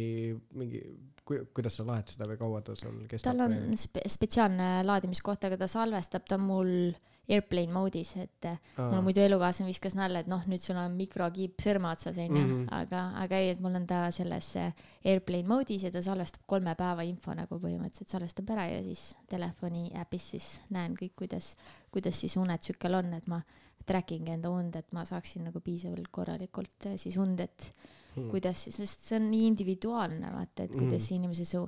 [0.58, 0.84] mingi,
[1.26, 3.34] kuidas sa laed seda või kaua ta sul kestab?
[3.34, 6.93] tal on spe spetsiaalne laadimiskoht, aga ta salvestab ta mul
[7.30, 8.90] airplane mode'is, et Aa.
[8.92, 12.52] mul muidu elukaaslane viskas nalja, et noh, nüüd sul on mikrokiip sõrme otsas onju mm,
[12.52, 12.68] -hmm.
[12.80, 17.04] aga, aga ei, et mul on ta selles airplane mode'is ja ta salvestab kolme päeva
[17.04, 21.56] info nagu põhimõtteliselt salvestab ära ja siis telefoni äpis siis näen kõik, kuidas,
[21.92, 23.42] kuidas siis unetsükkel on, et ma
[23.86, 27.70] track ing enda und, et ma saaksin nagu piisavalt korralikult eh, siis und, et
[28.16, 28.30] hmm.
[28.32, 31.20] kuidas, sest see on nii individuaalne vaata, et kuidas hmm.
[31.20, 31.62] inimese su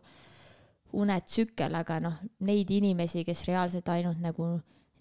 [0.97, 4.55] unetsükkel, aga noh, neid inimesi, kes reaalselt ainult nagu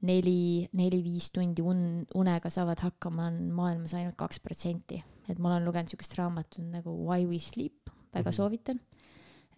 [0.04, 5.02] neli, neli-viis tundi un-, unega saavad hakkama, on maailmas ainult kaks protsenti.
[5.28, 8.36] et ma olen lugenud siukest raamatut nagu Why we sleep, väga mm -hmm.
[8.36, 8.80] soovitan.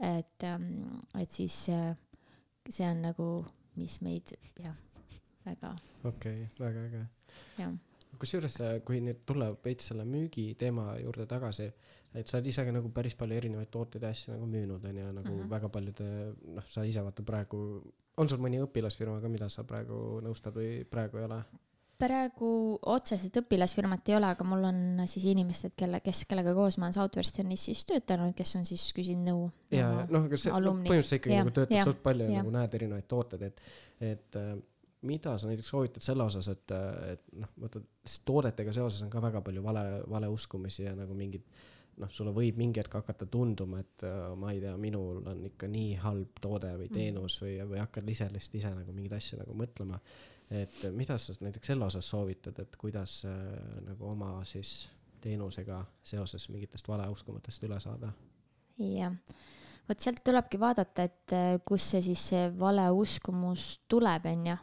[0.01, 1.97] et, ähm, et siis äh,
[2.69, 3.45] see on nagu,
[3.77, 4.75] mis meid jah,
[5.45, 5.77] väga.
[6.05, 7.07] okei okay,, väga äge.
[8.19, 11.73] kusjuures, äh, kui nüüd tulla veits selle müügi teema juurde tagasi,
[12.15, 15.13] et sa oled ise ka nagu päris palju erinevaid tooteid ja asju nagu müünud onju,
[15.13, 15.51] nagu mm -hmm.
[15.51, 17.59] väga paljude, noh, sa ise vaata praegu
[18.19, 21.43] on sul mõni õpilasfirma ka, mida sa praegu nõustad või praegu ei ole?
[21.99, 22.49] praegu
[22.95, 26.95] otseselt õpilasfirmat ei ole, aga mul on siis inimesed, kelle, kes, kellega koos ma olen
[26.95, 29.49] Southwesternis siis töötanud, kes on siis küsinud nõu.
[29.75, 32.53] ja, ja noh, aga see no, põhimõtteliselt ikkagi ja, nagu töötad suht palju ja nagu
[32.55, 33.65] näed erinevaid tooteid, et,
[34.13, 34.53] et äh,
[35.11, 36.77] mida sa näiteks soovitad selle osas, et,
[37.15, 37.83] et noh, vaata
[38.31, 41.47] toodetega seoses on ka väga palju vale, valeuskumisi ja nagu mingid
[41.99, 45.69] noh, sulle võib mingi hetk hakata tunduma, et äh, ma ei tea, minul on ikka
[45.71, 46.95] nii halb toode või mm.
[46.95, 50.01] teenus või, või hakkad ise lihtsalt ise nagu mingeid asju nagu mõtlema.
[50.49, 53.37] et mida sa näiteks selle osas soovitad, et kuidas äh,
[53.87, 54.89] nagu oma siis
[55.21, 58.13] teenusega seoses mingitest valeuskumatest üle saada?
[58.79, 59.15] jah
[59.89, 64.57] vot sealt tulebki vaadata, et äh, kust see siis see valeuskumus tuleb, onju.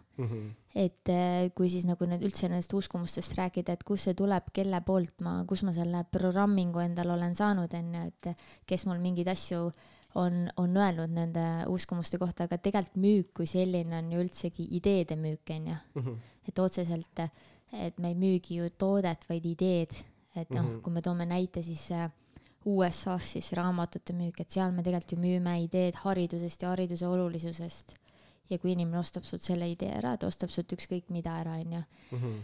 [0.75, 4.81] Et äh, kui siis nagu need üldse nendest uskumustest rääkida, et kust see tuleb, kelle
[4.83, 8.31] poolt ma, kus ma selle programmingu endale olen saanud, onju, et
[8.67, 9.69] kes mul mingeid asju
[10.19, 15.15] on, on öelnud nende uskumuste kohta, aga tegelikult müük kui selline on ju üldsegi ideede
[15.19, 15.77] müük, onju.
[15.95, 16.19] Mhm.
[16.45, 17.23] et otseselt,
[17.73, 19.95] et me ei müügi ju toodet, vaid ideed,
[20.35, 20.81] et noh, mhm.
[20.83, 22.09] kui me toome näite, siis äh,
[22.65, 27.95] USA-s siis raamatute müük, et seal me tegelikult ju müüme ideed haridusest ja hariduse olulisusest.
[28.49, 31.81] Ja kui inimene ostab sult selle idee ära, ta ostab sult ükskõik mida ära, onju.
[32.15, 32.35] Mhm.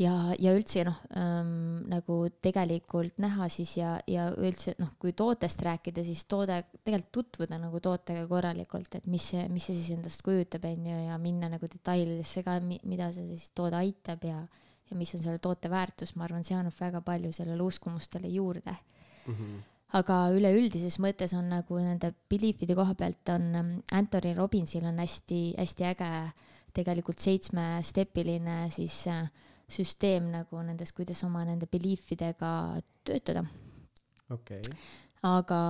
[0.00, 5.60] ja, ja üldse noh ähm,, nagu tegelikult näha siis ja, ja üldse noh, kui tootest
[5.66, 10.24] rääkida, siis toode, tegelikult tutvuda nagu tootega korralikult, et mis see, mis see siis endast
[10.24, 14.38] kujutab, onju, ja minna nagu detailidesse ka, mida see siis toode aitab ja,
[14.90, 18.72] ja mis on selle toote väärtus, ma arvan, see annab väga palju sellele uskumustele juurde
[19.26, 19.34] mm.
[19.34, 19.60] -hmm.
[19.96, 25.88] Aga üleüldises mõttes on nagu nende belief'ide koha pealt on ähm, Anthony Robbinsil on hästi-hästi
[25.90, 26.10] äge
[26.76, 29.26] tegelikult seitsmestepiline siis äh,
[29.70, 32.52] süsteem nagu nendes, kuidas oma nende belief idega
[33.06, 33.44] töötada.
[34.30, 34.80] okei okay.
[35.26, 35.60] aga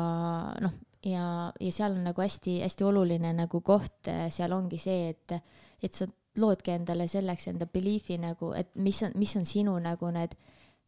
[0.64, 1.24] noh, ja,
[1.60, 5.36] ja seal on nagu hästi-hästi oluline nagu koht, äh, seal ongi see, et,
[5.82, 6.08] et sa
[6.40, 10.36] loodki endale selleks enda belief'i nagu, et mis on, mis on sinu nagu need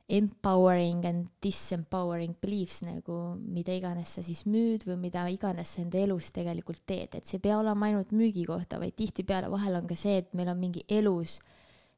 [0.09, 6.01] empowering and disempowering beliefs nagu, mida iganes sa siis müüd või mida iganes sa enda
[6.03, 9.87] elus tegelikult teed, et see ei pea olema ainult müügi kohta, vaid tihtipeale vahel on
[9.89, 11.39] ka see, et meil on mingi elus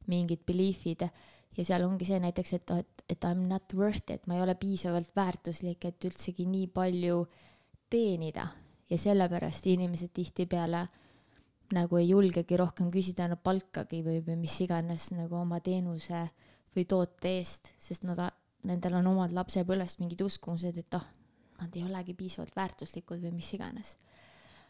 [0.06, 1.06] mingid belief'id
[1.56, 4.44] ja seal ongi see näiteks, et, et, et I m not worth it, ma ei
[4.44, 7.24] ole piisavalt väärtuslik, et üldsegi nii palju
[7.90, 8.50] teenida.
[8.90, 10.84] Ja sellepärast inimesed tihtipeale
[11.74, 16.43] nagu ei julgegi rohkem küsida no palkagi või, või mis iganes nagu oma teenuse äh,
[16.76, 18.20] või toote eest, sest nad,
[18.66, 21.04] nendel on omad lapsepõlvest mingid uskumused, et oh,
[21.60, 23.96] nad ei olegi piisavalt väärtuslikud või mis iganes.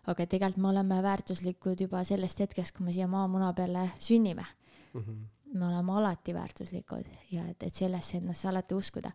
[0.06, 4.44] aga tegelikult me oleme väärtuslikud juba sellest hetkest, kui me siia maamuna peale sünnime
[4.92, 5.00] mm.
[5.00, 5.24] -hmm.
[5.54, 9.12] me oleme alati väärtuslikud ja et, et sellesse endasse alati uskuda.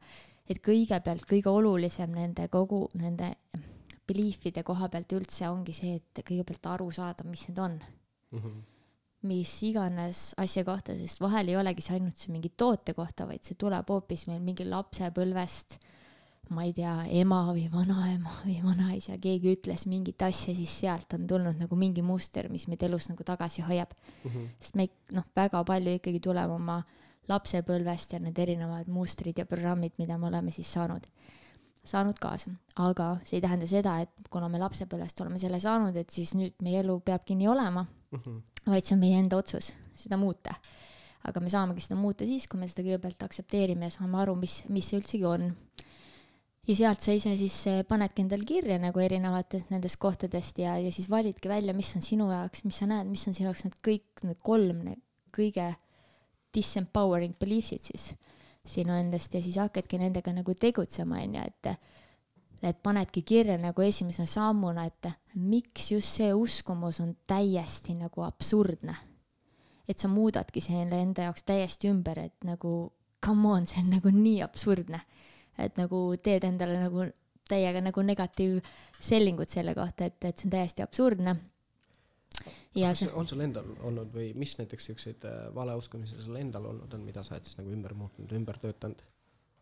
[0.50, 3.36] et kõigepealt kõige olulisem nende kogu nende
[4.08, 7.80] belief'ide koha pealt üldse ongi see, et kõigepealt aru saada, mis need on
[8.32, 8.40] mm.
[8.40, 8.79] -hmm
[9.28, 13.44] mis iganes asja kohta, sest vahel ei olegi see ainult see mingi toote kohta, vaid
[13.44, 15.80] see tuleb hoopis meil mingi lapsepõlvest
[16.50, 21.28] ma ei tea, ema või vanaema või vanaisa, keegi ütles mingit asja, siis sealt on
[21.30, 24.30] tulnud nagu mingi muster, mis meid elus nagu tagasi hoiab mm.
[24.30, 24.48] -hmm.
[24.60, 26.80] sest me noh, väga palju ikkagi tuleme oma
[27.30, 31.06] lapsepõlvest ja need erinevad mustrid ja programmid, mida me oleme siis saanud,
[31.84, 32.52] saanud kaasa.
[32.76, 36.58] aga see ei tähenda seda, et kuna me lapsepõlvest oleme selle saanud, et siis nüüd
[36.66, 38.42] meie elu peabki nii olema mm, -hmm.
[38.68, 40.56] Vaid see on meie enda otsus seda muuta.
[41.28, 44.62] aga me saamegi seda muuta siis, kui me seda kõigepealt aktsepteerime ja saame aru, mis,
[44.72, 45.50] mis see üldsegi on
[46.70, 50.92] ja sealt sa ise siis eh, panedki endale kirja nagu erinevatest nendest kohtadest ja, ja
[50.96, 53.78] siis validki välja, mis on sinu jaoks, mis sa näed, mis on sinu jaoks need
[53.86, 55.04] kõik need kolm need
[55.36, 55.72] kõige
[56.56, 58.12] disempowering beliefs'id siis
[58.70, 61.70] sinu endast ja siis hakkadki nendega nagu tegutsema, onju, et
[62.64, 68.96] et panedki kirja nagu esimese sammuna, et miks just see uskumus on täiesti nagu absurdne.
[69.88, 72.92] et sa muudadki selle enda jaoks täiesti ümber, et nagu
[73.26, 75.00] come on, see on nagu nii absurdne
[75.66, 77.06] et nagu teed endale nagu
[77.50, 81.36] täiega nagu negatiivsellingut selle kohta, et, et see on täiesti absurdne.
[82.78, 86.94] ja see on sul endal olnud või mis näiteks siukseid äh, valeuskumisi sul endal olnud
[86.94, 89.02] on, mida sa oled siis nagu ümber muutnud, ümber töötanud?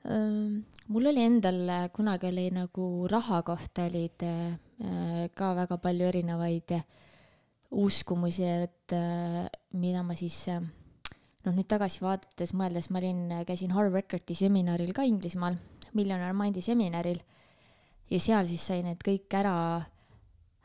[0.08, 6.78] Mul oli endal, äh, kunagi oli nagu raha kohta olid äh, ka väga palju erinevaid
[7.72, 8.94] uskumusi, et
[9.76, 15.04] mida ma siis noh, nüüd tagasi vaadates mõeldes, ma olin, käisin Harvard Recordi seminaril ka
[15.08, 15.58] Inglismaal
[15.98, 17.20] Millionaire Mindi seminaril.
[18.10, 19.56] Ja seal siis sai need kõik ära,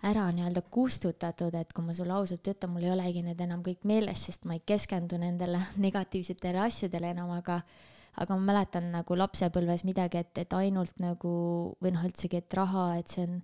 [0.07, 3.87] ära nii-öelda kustutatud, et kui ma sulle ausalt ütlen, mul ei olegi need enam kõik
[3.89, 7.61] meeles, sest ma ei keskendu nendele negatiivsetele asjadele enam, aga
[8.21, 11.33] aga ma mäletan nagu lapsepõlves midagi, et, et ainult nagu
[11.81, 13.39] või noh, üldsegi, et raha, et see on,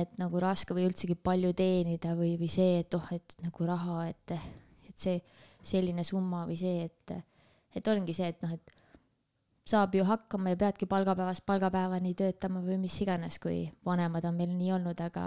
[0.00, 4.04] et nagu raske või üldsegi palju teenida või, või see, et oh, et nagu raha,
[4.12, 4.36] et,
[4.86, 5.18] et see
[5.62, 7.16] selline summa või see, et,
[7.76, 8.76] et ongi see, et noh, et
[9.70, 14.54] saab ju hakkama ja peadki palgapäevast palgapäevani töötama või mis iganes, kui vanemad on meil
[14.54, 15.26] nii olnud, aga,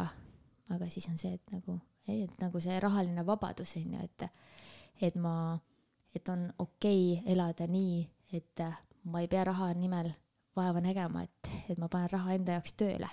[0.74, 1.78] aga siis on see, et nagu,
[2.12, 4.26] et nagu see rahaline vabadus on ju, et,
[5.10, 5.36] et ma,
[6.16, 8.04] et on okei okay elada nii,
[8.34, 8.64] et
[9.04, 10.12] ma ei pea raha nimel
[10.56, 13.10] vaeva nägema, et, et ma panen raha enda jaoks tööle.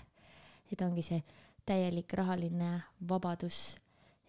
[0.70, 1.22] et ongi see
[1.66, 2.70] täielik rahaline
[3.08, 3.76] vabadus,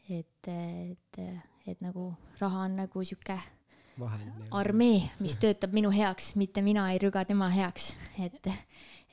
[0.10, 1.20] et, et,
[1.68, 3.38] et nagu raha on nagu sihuke
[4.52, 7.92] armee, mis töötab minu heaks, mitte mina ei rüga tema heaks,
[8.24, 8.50] et,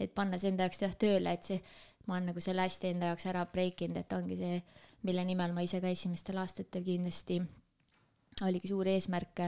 [0.00, 1.60] et panna see enda jaoks jah tööle, et see,
[2.06, 4.60] ma olen nagu selle hästi enda jaoks ära break inud, et ongi see,
[5.04, 7.42] mille nimel ma ise ka esimestel aastatel kindlasti
[8.46, 9.44] oligi suur eesmärk,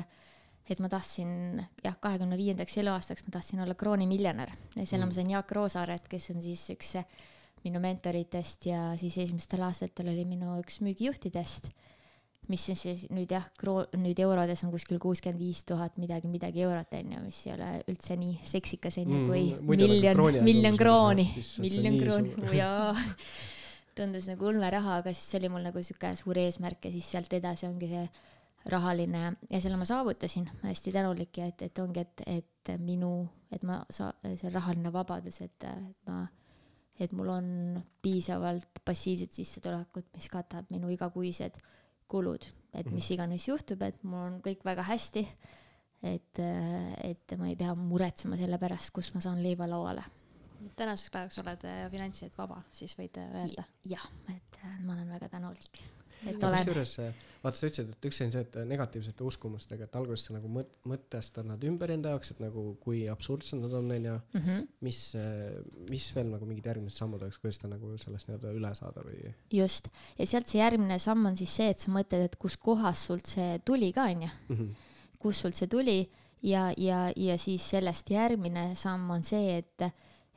[0.69, 5.11] et ma tahtsin jah, kahekümne viiendaks eluaastaks ma tahtsin olla kroonimiljonär ja selle mm.
[5.11, 6.97] ma sain Jaak Roosaaret, kes on siis üks
[7.65, 11.71] minu mentoritest ja siis esimestel aastatel oli minu üks müügijuhtidest
[12.51, 13.47] mis on siis nüüd jah,
[14.01, 17.71] nüüd eurodes on kuskil kuuskümmend viis tuhat midagi, midagi eurot on ju, mis ei ole
[17.91, 21.27] üldse nii seksikas on ju, kui mm, miljon, miljon krooni,
[21.63, 22.91] miljon krooni, jaa.
[23.99, 27.33] tundus nagu ulmeraha, aga siis see oli mul nagu sihuke suur eesmärk ja siis sealt
[27.37, 28.05] edasi ongi see
[28.69, 33.65] rahaline ja selle ma saavutasin, hästi tänulik ja et, et ongi, et, et minu, et
[33.67, 36.27] ma saa-, see rahaline vabadus, et, et ma,
[37.01, 37.49] et mul on
[38.03, 41.57] piisavalt passiivset sissetulekut, mis katab minu igakuised
[42.11, 42.45] kulud,
[42.75, 43.15] et mis mhm.
[43.17, 45.27] iganes juhtub, et mul on kõik väga hästi.
[46.01, 50.05] et, et ma ei pea muretsema selle pärast, kust ma saan leiva lauale.
[50.77, 53.97] tänaseks päevaks oled äh, finantsiliselt vaba, siis võid äh, öelda ja,?
[53.97, 55.81] jah, et äh, ma olen väga tänulik
[56.27, 56.65] et olen.
[56.65, 56.97] kusjuures
[57.41, 60.77] vaata, sa ütlesid, et üks on see, et negatiivsete uskumustega, et alguses sa nagu mõt-,
[60.89, 64.17] mõtestad nad ümber enda jaoks, et nagu kui absurdsed nad on, onju.
[64.37, 64.67] Mhm.
[64.87, 65.01] mis,
[65.91, 69.33] mis veel nagu mingid järgmised sammud oleks, kuidas ta nagu sellest nii-öelda üle saada või?
[69.57, 73.33] just, ja sealt see järgmine samm on siis see, et sa mõtled, et kuskohast sult
[73.33, 74.31] see tuli ka, onju.
[74.53, 74.71] Mhm.
[75.21, 75.99] kust sult see tuli
[76.43, 79.91] ja, ja, ja siis sellest järgmine samm on see, et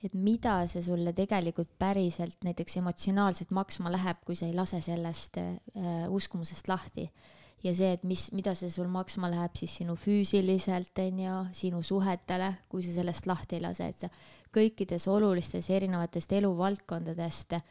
[0.03, 5.39] et mida see sulle tegelikult päriselt näiteks emotsionaalselt maksma läheb, kui sa ei lase sellest
[5.39, 5.55] äh,
[6.11, 7.09] uskumusest lahti.
[7.63, 11.79] ja see, et mis, mida see sul maksma läheb siis sinu füüsiliselt, on ju, sinu
[11.83, 14.09] suhetele, kui sa sellest lahti ei lase, et sa
[14.53, 17.63] kõikides olulistes erinevatest eluvaldkondadest äh,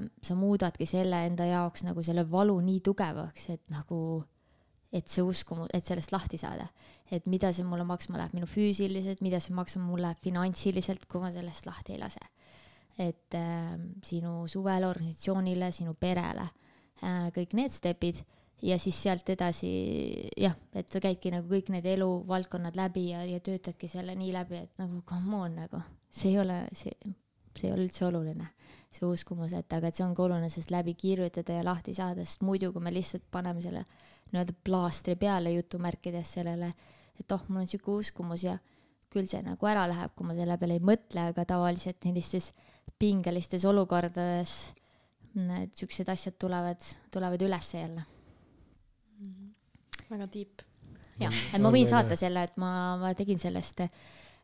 [0.00, 4.24] sa muudadki selle enda jaoks nagu selle valu nii tugevaks, et nagu
[4.92, 6.68] et see uskumus, et sellest lahti saada.
[7.10, 11.20] et mida see mulle maksma läheb, minu füüsiliselt, mida see maksma mul läheb finantsiliselt, kui
[11.22, 12.22] ma sellest lahti ei lase.
[12.98, 16.48] et äh, sinu suvele, organisatsioonile, sinu perele
[17.02, 18.24] äh,, kõik need stepid
[18.62, 19.68] ja siis sealt edasi
[20.40, 24.62] jah, et sa käidki nagu kõik need eluvaldkonnad läbi ja, ja töötadki selle nii läbi,
[24.64, 26.94] et nagu come on nagu, see ei ole, see,
[27.56, 28.48] see ei ole üldse oluline,
[28.90, 32.44] see uskumus, et aga et see ongi oluline sellest läbi kirjutada ja lahti saada, sest
[32.46, 33.84] muidu, kui me lihtsalt paneme selle
[34.32, 36.72] nii-öelda plaastri peale jutumärkides sellele,
[37.20, 38.56] et oh, mul on sihuke uskumus ja
[39.12, 42.50] küll see nagu ära läheb, kui ma selle peale ei mõtle, aga tavaliselt sellistes
[43.00, 44.56] pingelistes olukordades
[45.36, 46.80] need siuksed asjad tulevad,
[47.12, 49.32] tulevad ülesse jälle mm.
[49.32, 49.50] -hmm.
[50.10, 50.62] väga deep.
[51.20, 53.84] jah, et ma võin saata selle, et ma, ma tegin sellest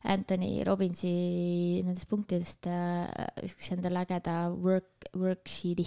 [0.04, 3.06] Anthony Robbinsi nendest punktidest äh,
[3.46, 5.86] üks endale ägeda work, worksheet'i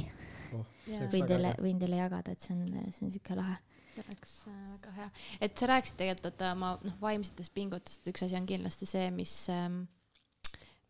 [0.56, 0.66] oh,.
[1.12, 3.58] võin teile, võin teile jagada, et see on, see on siuke lahe
[3.96, 5.10] see oleks äh, väga hea,
[5.48, 9.36] et sa rääkisid tegelikult, et oma noh, vaimsetest pingutustest üks asi on kindlasti see, mis
[9.54, 9.84] ähm,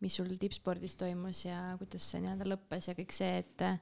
[0.04, 3.78] mis sul tippspordis toimus ja kuidas see nii-öelda lõppes ja kõik see, et äh,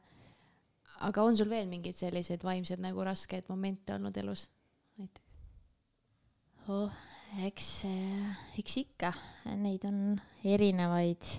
[1.09, 4.47] aga on sul veel mingeid selliseid vaimseid nagu raskeid momente olnud elus?
[5.01, 5.25] Näiteks?
[6.71, 7.03] oh,
[7.49, 7.71] eks,
[8.61, 9.11] eks ikka,
[9.59, 11.35] neid on erinevaid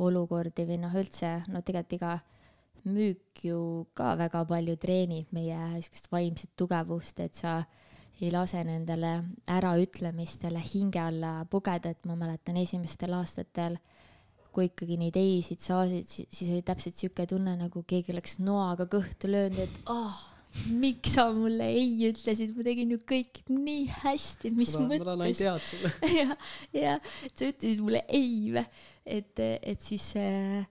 [0.00, 2.14] olukordi või noh, üldse no tegelikult iga
[2.88, 7.60] müük ju ka väga palju treenib meie siukest vaimset tugevust, et sa
[8.20, 9.12] ei lase nendele
[9.48, 13.78] äraütlemistele hinge alla pugeda, et ma mäletan esimestel aastatel,
[14.52, 19.30] kui ikkagi neid ei-sid saasid, siis oli täpselt siuke tunne, nagu keegi oleks noaga kõhtu
[19.30, 20.26] löönud, et ah oh,,
[20.74, 24.98] miks sa mulle ei ütlesid, ma tegin ju kõik nii hästi, mis ma, mõttes.
[24.98, 25.92] ma tahan ainult head sulle.
[26.20, 26.36] ja,
[26.74, 26.96] ja
[27.30, 28.66] sa ütlesid mulle ei või,
[29.06, 30.66] et, et siis äh,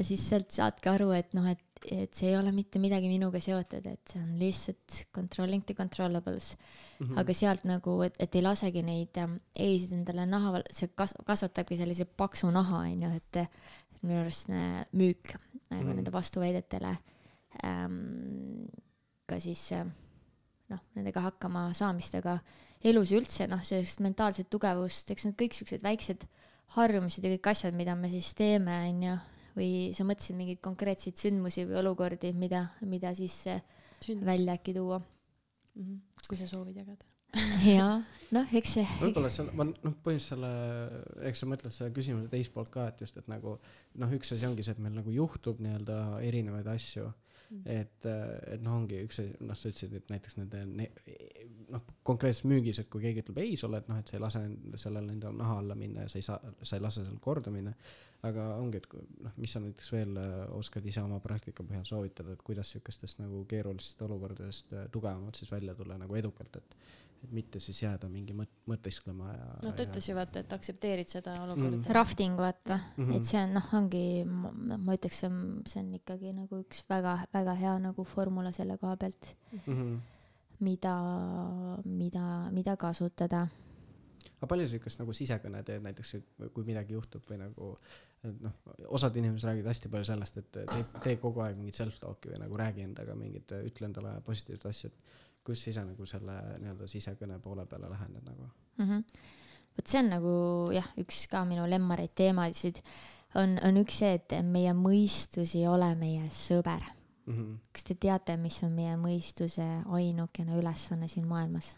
[0.00, 1.60] siis sealt saadki aru, et noh, et,
[1.92, 6.54] et see ei ole mitte midagi minuga seotud, et see on lihtsalt controlling the controllables
[6.56, 7.06] mm.
[7.06, 7.20] -hmm.
[7.20, 11.76] aga sealt nagu, et, et ei lasegi neid ähm, ei-sid endale naha, see kas-, kasvatabki
[11.76, 13.42] sellise paksu naha, on ju, et
[14.02, 15.34] minu arust müük
[15.70, 15.96] nagu mm -hmm.
[15.96, 16.96] nende vastuväidetele
[17.64, 18.66] ähm,
[19.26, 19.86] ka siis äh,
[20.72, 22.38] noh, nendega hakkama saamist, aga
[22.84, 26.26] elus üldse noh, sellist mentaalset tugevust, eks need kõik siuksed väiksed
[26.76, 29.16] harjumused ja kõik asjad, mida me siis teeme, on ju,
[29.56, 33.38] või sa mõtlesid mingeid konkreetseid sündmusi või olukordi, mida, mida siis
[34.02, 34.26] Sündmus.
[34.26, 35.82] välja äkki tuua mm?
[35.82, 35.98] -hmm.
[36.28, 37.04] kui sa soovid jagada
[37.76, 38.02] jaa,
[38.34, 38.84] noh, eks see.
[39.00, 40.50] võib-olla see on, ma noh, põhimõtteliselt selle,
[41.28, 43.56] eks sa mõtled selle küsimuse teist poolt ka, et just, et nagu
[44.02, 47.08] noh, üks asi ongi see, et meil nagu juhtub nii-öelda erinevaid asju.
[47.66, 50.86] Et, et noh, ongi üks noh, sa ütlesid, et näiteks nende ne,
[51.72, 54.42] noh, konkreetses müügis, et kui keegi ütleb ei sulle, et noh, et sa ei lase
[54.80, 57.74] sellel endal naha alla minna ja sa ei saa, sa ei lase sellel korda minna.
[58.22, 58.86] Aga ongi, et
[59.24, 63.18] noh, mis sa näiteks veel äh, oskad ise oma praktika põhjal soovitada, et kuidas sihukestest
[63.18, 66.76] nagu keerulistest olukordadest äh, tugevamalt siis välja tulla nagu edukalt, et
[67.30, 69.48] mitte siis jääda mingi mõt-, mõtisklema ja.
[69.64, 71.94] noh, ta ütles ju vaata, et aktsepteerid seda olukorda mm..
[71.96, 73.16] Rafting vaata mm, -hmm.
[73.16, 77.56] et see on noh, ongi, ma ütleks, see on, see on ikkagi nagu üks väga-väga
[77.60, 79.98] hea nagu formula selle koha pealt mm, -hmm.
[80.60, 80.96] mida,
[81.84, 83.46] mida, mida kasutada
[84.42, 86.16] aga palju siukest nagu sisekõne teed näiteks,
[86.54, 87.68] kui midagi juhtub või nagu,
[88.42, 88.56] noh,
[88.90, 92.58] osad inimesed räägivad hästi palju sellest, et tee, tee kogu aeg mingit self-talk'i või nagu
[92.58, 97.66] räägi endaga mingit, ütle endale positiivset asja, et kus ise nagu selle nii-öelda sisekõne poole
[97.66, 98.84] peale lähened nagu mm?
[98.84, 99.04] -hmm.
[99.76, 100.34] vot see on nagu
[100.74, 102.82] jah, üks ka minu lemmareid teemasid
[103.34, 106.82] on, on üks see, et meie mõistus ei ole meie sõber
[107.26, 107.34] mm.
[107.34, 107.56] -hmm.
[107.72, 111.74] kas te teate, mis on meie mõistuse ainukene ülesanne siin maailmas?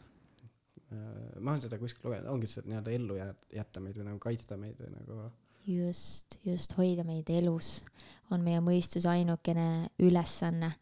[0.93, 3.17] Äh, ma olen seda kuskil lugenud, ongi see, nii-öelda ellu
[3.55, 5.31] jätta meid või nagu kaitsta meid või nagu.
[5.67, 7.85] just, just hoida meid elus
[8.31, 10.75] on meie mõistuse ainukene ülesanne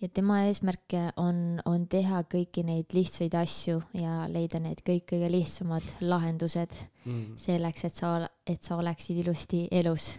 [0.00, 5.30] ja tema eesmärk on, on teha kõiki neid lihtsaid asju ja leida need kõik kõige
[5.32, 6.74] lihtsamad lahendused
[7.04, 7.38] mm.
[7.40, 8.14] selleks, et sa,
[8.46, 10.12] et sa oleksid ilusti elus.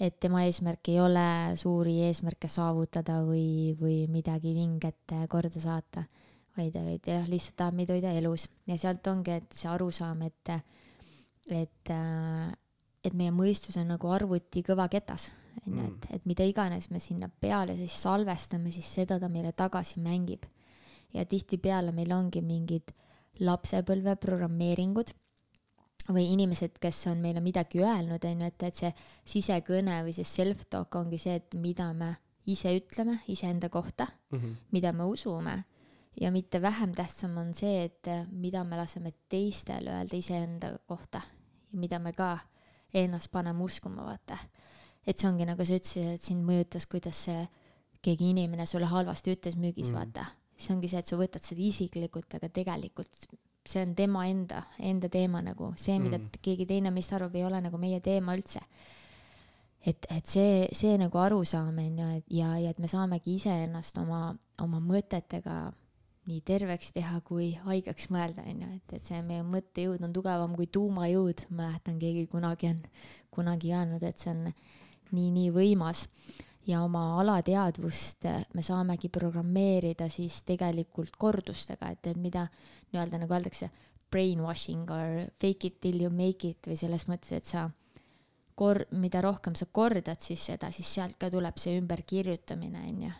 [0.00, 6.04] et tema eesmärk ei ole suuri eesmärke saavutada või, või midagi vinget korda saata
[6.56, 10.52] vaid, vaid jah, lihtsalt tahab meid hoida elus ja sealt ongi, et see arusaam, et,
[11.50, 11.94] et,
[13.04, 15.30] et meie mõistus on nagu arvuti kõvaketas,
[15.66, 15.86] onju, mm.
[15.86, 20.44] et, et mida iganes me sinna peale siis salvestame, siis seda ta meile tagasi mängib.
[21.14, 22.90] ja tihtipeale meil ongi mingid
[23.38, 25.12] lapsepõlve programmeeringud
[26.10, 28.90] või inimesed, kes on meile midagi öelnud, onju, et, et see
[29.36, 32.16] sisekõne või see self-talk ongi see, et mida me
[32.50, 34.56] ise ütleme iseenda kohta mm, -hmm.
[34.72, 35.64] mida me usume
[36.20, 41.20] ja mitte vähem tähtsam on see, et äh, mida me laseme teistel öelda iseenda kohta
[41.72, 42.38] ja mida me ka
[42.94, 44.38] ennast paneme uskuma, vaata.
[45.06, 47.44] Et see ongi nagu sa ütlesid, et sind mõjutas, kuidas see
[48.04, 50.26] keegi inimene sulle halvasti ütles müügis mm., vaata.
[50.56, 53.26] see ongi see, et sa võtad seda isiklikult, aga tegelikult
[53.64, 56.42] see on tema enda, enda teema nagu, see, mida mm.
[56.44, 58.60] keegi teine meist arvab, ei ole nagu meie teema üldse
[59.84, 63.98] et, et see, see nagu arusaam on ju, et ja, ja et me saamegi iseennast
[64.00, 64.26] oma,
[64.64, 65.58] oma mõtetega
[66.24, 70.70] nii terveks teha kui haigeks mõelda, onju, et, et see meie mõttejõud on tugevam kui
[70.72, 72.80] tuumajõud, mäletan, keegi kunagi on
[73.34, 74.46] kunagi öelnud, et see on
[75.14, 76.04] nii-nii võimas
[76.66, 82.46] ja oma alateadvust me saamegi programmeerida siis tegelikult kordustega, et, et mida
[82.92, 83.70] nii-öelda nagu öeldakse,
[84.14, 87.66] brainwashing or fake it till you make it või selles mõttes, et sa
[88.54, 93.12] kor-, mida rohkem sa kordad siis seda, siis sealt ka tuleb see ümberkirjutamine, onju.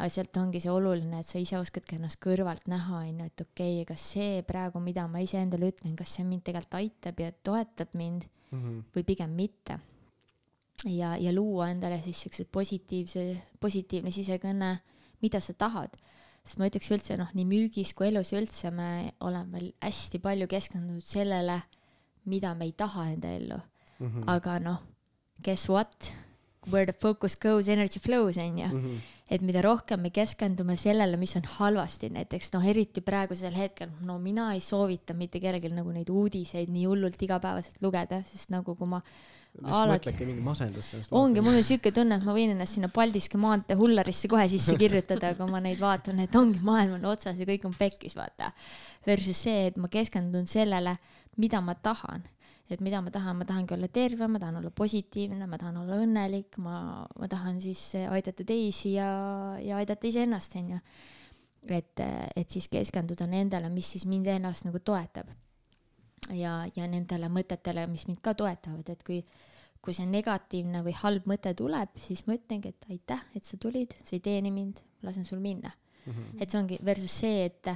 [0.00, 3.80] aga sealt ongi see oluline, et sa ise oskadki ennast kõrvalt näha, onju, et okei
[3.80, 7.96] okay,, kas see praegu, mida ma iseendale ütlen, kas see mind tegelikult aitab ja toetab
[7.98, 8.82] mind mm -hmm.
[8.94, 9.80] või pigem mitte.
[10.84, 13.26] Ja, ja luua endale siis siukse positiivse,
[13.60, 14.78] positiivne sisekõne,
[15.20, 15.96] mida sa tahad
[16.44, 21.04] sest ma ütleks üldse noh, nii müügis kui elus üldse me oleme hästi palju keskendunud
[21.04, 21.60] sellele,
[22.30, 24.06] mida me ei taha enda ellu mm.
[24.06, 24.24] -hmm.
[24.26, 24.82] aga noh,
[25.44, 26.12] guess what?
[26.70, 28.84] Where the focus goes, energy flows on ju mm.
[28.84, 28.98] -hmm.
[29.30, 34.18] et mida rohkem me keskendume sellele, mis on halvasti, näiteks noh, eriti praegusel hetkel, no
[34.18, 38.86] mina ei soovita mitte kellelgi nagu neid uudiseid nii hullult igapäevaselt lugeda, sest nagu kui
[38.86, 39.02] ma
[39.60, 41.12] mõtledki mingi masendus sellest.
[41.16, 44.76] ongi, mul on siuke tunne, et ma võin ennast sinna Paldiski maantee hullarisse kohe sisse
[44.80, 48.52] kirjutada, kui ma neid vaatan, et ongi maailm on otsas ja kõik on pekkis, vaata.
[49.06, 50.96] Versus see, et ma keskendun sellele,
[51.40, 52.26] mida ma tahan
[52.70, 55.98] et mida ma tahan, ma tahangi olla terve, ma tahan olla positiivne, ma tahan olla
[56.04, 59.10] õnnelik, ma, ma tahan siis aidata teisi ja,
[59.58, 60.78] ja aidata iseennast, onju.
[61.66, 62.02] et,
[62.36, 65.34] et siis keskenduda nendele, mis siis mind ennast nagu toetab.
[66.28, 69.20] Ja, ja nendele mõtetele, mis mind ka toetavad, et kui,
[69.80, 73.96] kui see negatiivne või halb mõte tuleb, siis ma ütlengi, et aitäh, et sa tulid,
[74.04, 75.70] sa ei teeni mind, lasen sul minna
[76.04, 76.12] mm.
[76.12, 76.42] -hmm.
[76.42, 77.72] et see ongi versus see, et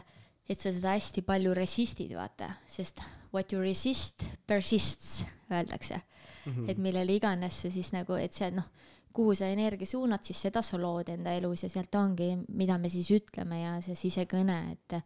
[0.49, 3.01] et sa seda hästi palju resist'id, vaata, sest
[3.33, 6.53] what you resist persists, öeldakse mm.
[6.53, 6.71] -hmm.
[6.71, 8.65] et millele iganes sa siis nagu, et see noh,
[9.13, 12.89] kuhu sa energia suunad, siis seda sa lood enda elus ja sealt ongi, mida me
[12.89, 14.97] siis ütleme ja see sisekõne, et,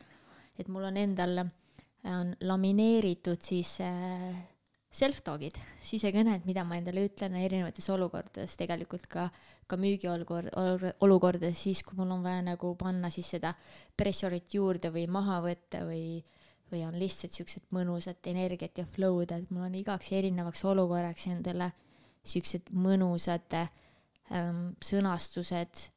[0.59, 1.45] et mul on endal
[2.09, 4.33] on lamineeritud siis äh,
[4.89, 9.27] self-talk'id, sisekõned, mida ma endale ütlen erinevates olukordades, tegelikult ka,
[9.69, 10.55] ka müügiolukord,
[11.05, 13.53] olukordades, siis kui mul on vaja nagu panna siis seda
[13.99, 16.23] pressure'it juurde või maha võtta või,
[16.73, 21.73] või on lihtsalt siuksed mõnusat energiat ja flow'd, et mul on igaks erinevaks olukorraks endale
[22.29, 25.89] siuksed mõnusad ähm, sõnastused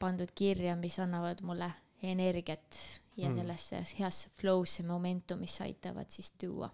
[0.00, 1.68] pandud kirja, mis annavad mulle
[2.02, 2.80] energiat
[3.18, 3.38] ja hmm.
[3.40, 6.70] sellesse heasse flow'sse, momentumisse aitavad siis tuua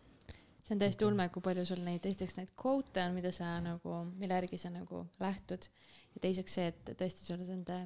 [0.65, 3.99] see on täiesti ulme, kui palju sul neid, esiteks neid kvote on, mida sa nagu,
[4.17, 5.69] mille järgi sa nagu lähtud.
[6.15, 7.81] ja teiseks see, et tõesti sul nende,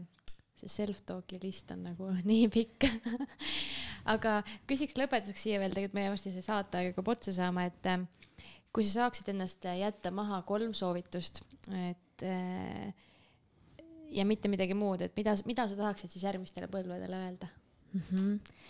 [0.58, 2.86] see self-talk'i list on nagu nii pikk
[4.14, 4.38] aga
[4.70, 8.06] küsiks lõpetuseks siia veel, tegelikult meie varsti see saateaeg hakkab otsa saama, et äh,
[8.74, 11.42] kui sa saaksid ennast jätta maha kolm soovitust,
[11.82, 12.92] et äh,
[14.14, 17.50] ja mitte midagi muud, et mida, mida sa tahaksid siis järgmistele põlvedele öelda
[17.92, 18.08] mm?
[18.10, 18.64] -hmm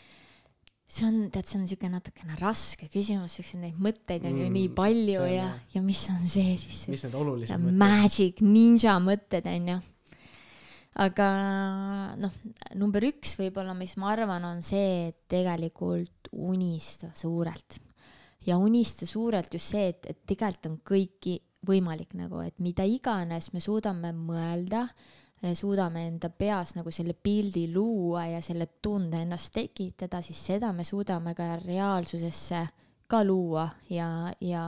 [0.89, 4.53] see on, tead, see on niisugune natukene raske küsimus, siukseid neid mõtteid on mm, ju
[4.55, 6.87] nii palju ja, ja mis on see siis?
[6.89, 7.81] mis need olulised mõtted?
[7.83, 9.77] Magic, ninja mõtted on ju.
[11.05, 11.27] aga
[12.23, 12.39] noh,
[12.81, 17.77] number üks võib-olla, mis ma arvan, on see, et tegelikult unista suurelt.
[18.49, 21.37] ja unista suurelt just see, et, et tegelikult on kõiki
[21.69, 24.87] võimalik nagu, et mida iganes me suudame mõelda
[25.55, 30.85] suudame enda peas nagu selle pildi luua ja selle tunde ennast tekitada, siis seda me
[30.85, 32.67] suudame ka reaalsusesse
[33.09, 34.63] ka luua ja, ja,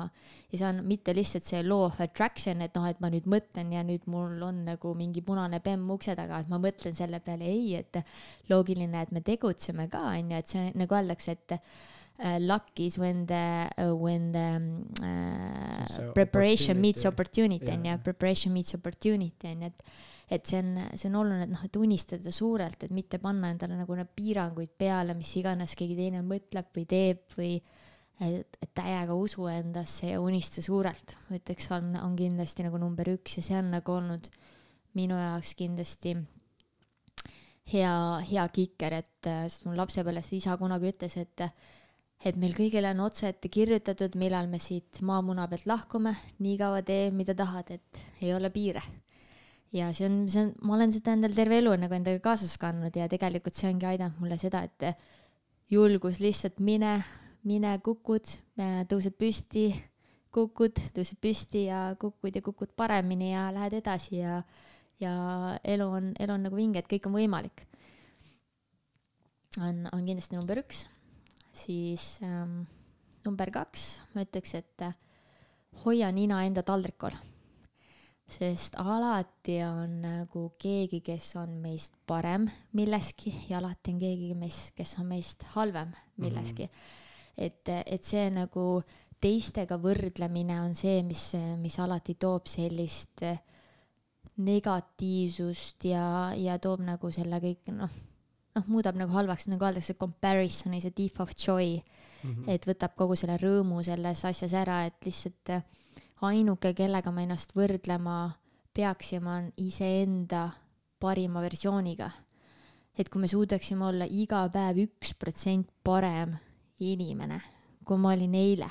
[0.49, 3.75] ja see on mitte lihtsalt see law of attraction, et noh, et ma nüüd mõtlen
[3.75, 7.51] ja nüüd mul on nagu mingi punane bemm ukse taga, et ma mõtlen selle peale,
[7.51, 8.01] ei, et
[8.49, 12.97] loogiline, et me tegutseme ka, on ju, et see nagu öeldakse, et uh, luck is
[12.99, 14.49] when the uh, when the
[15.05, 17.69] uh, preparation meets opportunity.
[17.75, 19.85] on ju, preparation meets opportunity on ju, et
[20.31, 23.75] et see on, see on oluline, et noh, et unistada suurelt, et mitte panna endale
[23.81, 27.57] nagu need piiranguid peale, mis iganes keegi teine mõtleb või teeb või
[28.23, 33.41] et, et täiega usu endasse ja unista suurelt, ütleks, on, on kindlasti nagu number üks
[33.41, 34.31] ja see on nagu olnud
[34.99, 36.15] minu jaoks kindlasti
[37.73, 37.93] hea,
[38.31, 41.47] hea kiker, et sest mul lapsepõlvest isa kunagi ütles, et
[42.21, 46.13] et meil kõigil on otse ette kirjutatud, millal me siit maamuna pealt lahkume,
[46.45, 48.83] nii kaua tee, mida tahad, et ei ole piire
[49.73, 52.97] ja see on, see on, ma olen seda endal terve elu nagu endaga kaasas kandnud
[52.97, 54.91] ja tegelikult see ongi aidanud mulle seda, et
[55.71, 56.97] julgus lihtsalt mine,
[57.47, 58.35] mine kukud,
[58.91, 59.69] tõused püsti,
[60.35, 64.41] kukud, tõused püsti ja kukud ja kukud paremini ja lähed edasi ja,
[65.03, 65.15] ja
[65.63, 67.67] elu on, elu on nagu vinge, et kõik on võimalik.
[69.59, 70.85] on, on kindlasti number üks,
[71.55, 72.63] siis ähm,
[73.25, 74.87] number kaks, ma ütleks, et
[75.85, 77.15] hoia nina enda taldrikul
[78.31, 82.47] sest alati on nagu keegi, kes on meist parem
[82.79, 86.73] milleski ja alati on keegi meist, kes on meist halvem milleski mm.
[86.73, 87.47] -hmm.
[87.47, 88.83] et, et see nagu
[89.21, 93.25] teistega võrdlemine on see, mis, mis alati toob sellist
[94.41, 97.91] negatiivsust ja, ja toob nagu selle kõik noh,
[98.57, 102.31] noh, muudab nagu halvaks, nagu öeldakse, comparison is a thief of joy mm.
[102.31, 102.49] -hmm.
[102.49, 105.61] et võtab kogu selle rõõmu selles asjas ära, et lihtsalt
[106.27, 108.17] ainuke, kellega me ennast võrdlema
[108.77, 110.51] peaksime, on iseenda
[111.01, 112.11] parima versiooniga.
[112.99, 116.35] et kui me suudaksime olla iga päev üks protsent parem
[116.81, 117.39] inimene,
[117.85, 118.69] kui ma olin eile,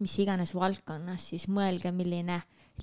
[0.00, 2.40] mis iganes valdkonnas, siis mõelge, milline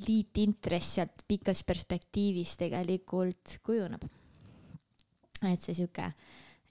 [0.07, 4.03] liitintress sealt pikas perspektiivis tegelikult kujuneb.
[5.43, 6.13] et see sihuke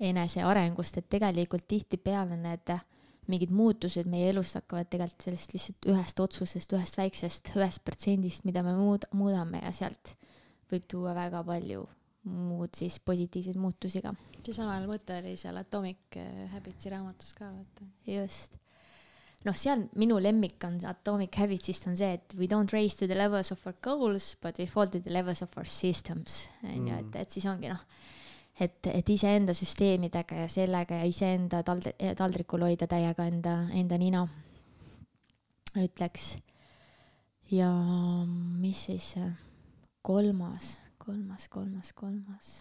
[0.00, 2.74] enesearengust, et tegelikult tihtipeale need
[3.30, 8.64] mingid muutused meie elus hakkavad tegelikult sellest lihtsalt ühest otsusest, ühest väiksest, ühest protsendist, mida
[8.66, 10.16] me muud, muudame ja sealt
[10.72, 11.84] võib tuua väga palju
[12.30, 14.14] muud siis positiivseid muutusi ka.
[14.42, 16.18] seesama mõte oli seal Atomic
[16.54, 17.86] Habits'i raamatus ka vaata.
[18.06, 18.58] just
[19.46, 23.18] noh, seal minu lemmik on Atomic Habitsist on see, et we don't raise to the
[23.18, 26.98] levels of our goals, but we fall to the levels of our systems, on ju,
[26.98, 27.20] et, mm.
[27.24, 27.82] et siis ongi noh,
[28.60, 34.26] et, et iseenda süsteemidega ja sellega ja iseenda tald-, taldrikul hoida täiega enda, enda nina,
[35.78, 36.36] ütleks.
[37.50, 37.70] ja
[38.60, 39.14] mis siis
[40.02, 42.52] kolmas, kolmas, kolmas, kolmas.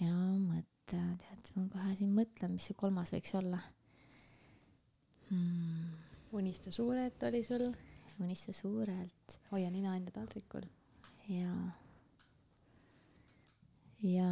[0.00, 3.58] hea mõte, tead, ma kohe siin mõtlen, mis see kolmas võiks olla
[5.30, 5.90] hmm..
[6.32, 7.68] unista suurelt oli sul.
[8.20, 9.38] unista suurelt.
[9.52, 10.66] hoia nina enda taldrikul.
[11.28, 11.87] jaa.
[14.04, 14.30] Ja,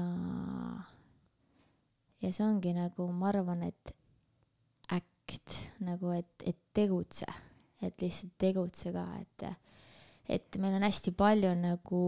[2.23, 3.95] ja see ongi nagu, ma arvan, et
[4.95, 7.29] act nagu, et, et tegutse,
[7.83, 9.49] et lihtsalt tegutse ka, et,
[10.39, 12.05] et meil on hästi palju nagu,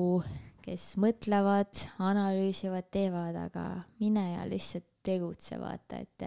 [0.64, 3.66] kes mõtlevad, analüüsivad, teevad, aga
[4.02, 6.26] mine ja lihtsalt tegutse, vaata, et,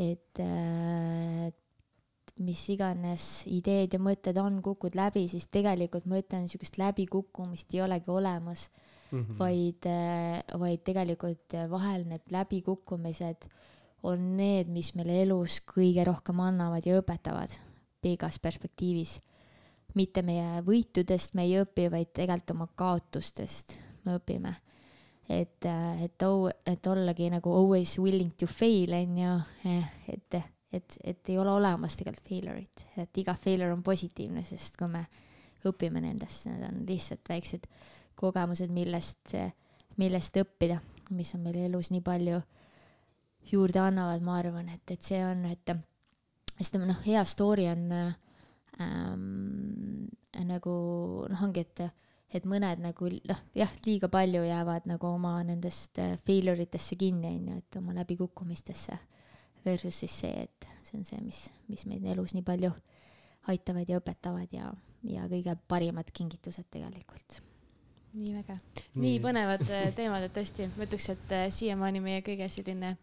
[0.00, 6.80] et, et mis iganes ideed ja mõtted on, kukud läbi, siis tegelikult ma ütlen, niisugust
[6.80, 8.70] läbikukkumist ei olegi olemas
[9.10, 9.38] mm, -hmm.
[9.38, 13.48] vaid, äh, vaid tegelikult vahel need läbikukkumised
[14.02, 17.58] on need, mis meile elus kõige rohkem annavad ja õpetavad
[18.00, 19.20] pikas perspektiivis.
[19.94, 24.54] mitte meie võitudest me ei õpi, vaid tegelikult oma kaotustest me õpime.
[25.28, 26.22] et, äh, et,
[26.66, 30.42] et ollagi nagu always willing to fail, on ju, eh, et
[30.72, 35.04] et, et ei ole olemas tegelikult failure'it, et iga failure on positiivne, sest kui me
[35.66, 37.66] õpime nendest, need on lihtsalt väiksed
[38.20, 39.34] kogemused, millest,
[40.00, 40.80] millest õppida,
[41.16, 42.40] mis on meil elus nii palju
[43.50, 45.72] juurde annavad, ma arvan, et, et see on, et
[46.60, 47.86] sest noh, hea story on
[48.80, 50.08] ähm,
[50.46, 50.74] nagu
[51.30, 51.82] noh, ongi, et,
[52.36, 57.48] et mõned nagu noh, jah, liiga palju jäävad nagu oma nendest failure itesse kinni, on
[57.54, 58.98] ju, et oma läbikukkumistesse
[59.64, 62.72] versus siis see, et see on see, mis, mis meid elus nii palju
[63.50, 64.70] aitavad ja õpetavad ja,
[65.08, 67.40] ja kõige parimad kingitused tegelikult.
[68.16, 68.56] Nii väge,
[68.98, 72.96] nii põnevad äh, teemad, et tõesti, ma ütleks, et äh, siiamaani meie kõige selline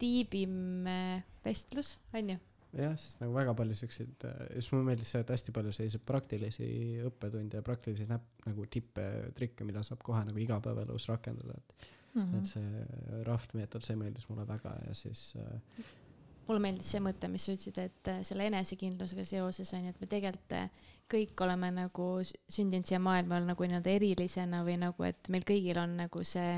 [0.00, 2.38] tiibim äh, vestlus, on ju
[2.72, 4.26] jah, sest nagu väga palju siukseid,
[4.56, 6.68] just mulle meeldis see, et hästi palju selliseid praktilisi
[7.08, 12.22] õppetunde ja praktilisi näpp, nagu tippe, trikke, mida saab kohe nagu igapäevaelus rakendada, et mm.
[12.22, 12.38] -hmm.
[12.38, 15.84] et see raft meetod, see meeldis mulle väga ja siis äh,
[16.52, 20.02] mulle meeldis see mõte, mis sa ütlesid, et äh, selle enesekindlusega seoses on ju, et
[20.02, 25.32] me tegelikult äh, kõik oleme nagu sündinud siia maailma nagu nii-öelda erilisena või nagu, et
[25.32, 26.56] meil kõigil on nagu see,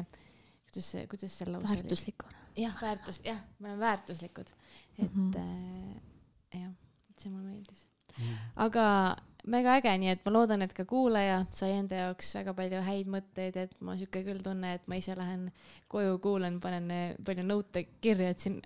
[0.68, 1.80] kuidas see, kuidas see lause oli?
[1.80, 2.46] väärtuslikuna.
[2.60, 4.54] jah, väärtus, jah, me oleme väärtuslikud,
[4.98, 5.94] et mm -hmm.
[6.56, 6.74] äh, jah,
[7.18, 7.86] see mulle meeldis
[8.18, 8.42] mm..
[8.66, 8.84] aga
[9.50, 13.10] mega äge, nii et ma loodan, et ka kuulaja sai enda jaoks väga palju häid
[13.12, 15.50] mõtteid, et ma sihuke küll tunne, et ma ise lähen
[15.92, 18.60] koju, kuulan, panen eh, palju note kirja, et siin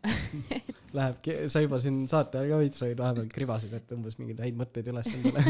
[0.96, 4.88] Läheb, sa juba siin saate ka veits said vahepeal kribasid, et umbes mingeid häid mõtteid
[4.92, 5.44] üles endale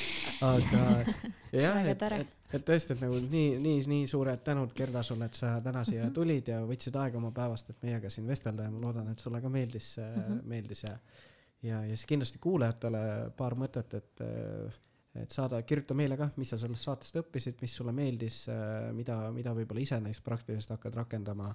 [0.52, 0.82] aga
[1.52, 5.38] jah, et, et, et tõesti, et nagu nii, nii, nii suured tänud, Gerda, sulle, et
[5.38, 6.14] sa täna siia mm -hmm.
[6.14, 9.40] tulid ja võtsid aega oma päevast, et meiega siin vestelda ja ma loodan, et sulle
[9.40, 10.42] ka meeldis mm, -hmm.
[10.54, 10.96] meeldis ja
[11.62, 14.20] ja, ja siis kindlasti kuulajatele paar mõtet, et
[15.22, 18.40] et saada, kirjuta meile ka, mis sa sellest saatest õppisid, mis sulle meeldis,
[18.96, 21.52] mida, mida võib-olla ise neist praktiliselt hakkad rakendama.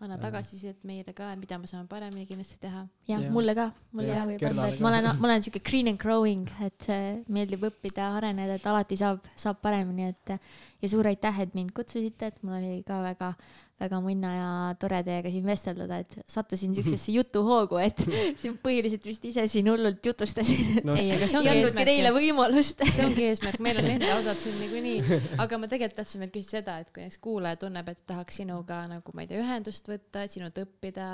[0.00, 2.84] anna tagasisidet meile ka, mida me saame paremini kindlasti teha.
[3.10, 5.90] jah ja., mulle ka, mulle ka võib anda, et ma olen, ma olen siuke green
[5.90, 6.90] and growing, et
[7.28, 10.36] meeldib õppida, areneda, et alati saab, saab paremini, et
[10.82, 13.34] ja suur aitäh, et mind kutsusite, et mul oli ka väga
[13.80, 14.48] väga munna ja
[14.80, 17.98] tore teiega siin vesteldada, et sattusin siuksesse jutuhoogu, et
[18.64, 20.92] põhiliselt vist ise siin hullult jutustasin no,.
[21.00, 21.84] ei, aga see ongi eesmärk.
[21.88, 24.98] teile võimalust see ongi eesmärk, meil on enda osad siin niikuinii,
[25.40, 28.76] aga ma tegelikult tahtsin veel küsida seda, et kui näiteks kuulaja tunneb, et tahaks sinuga
[28.90, 31.06] nagu ma ei tea, ühendust võtta, et sinult õppida,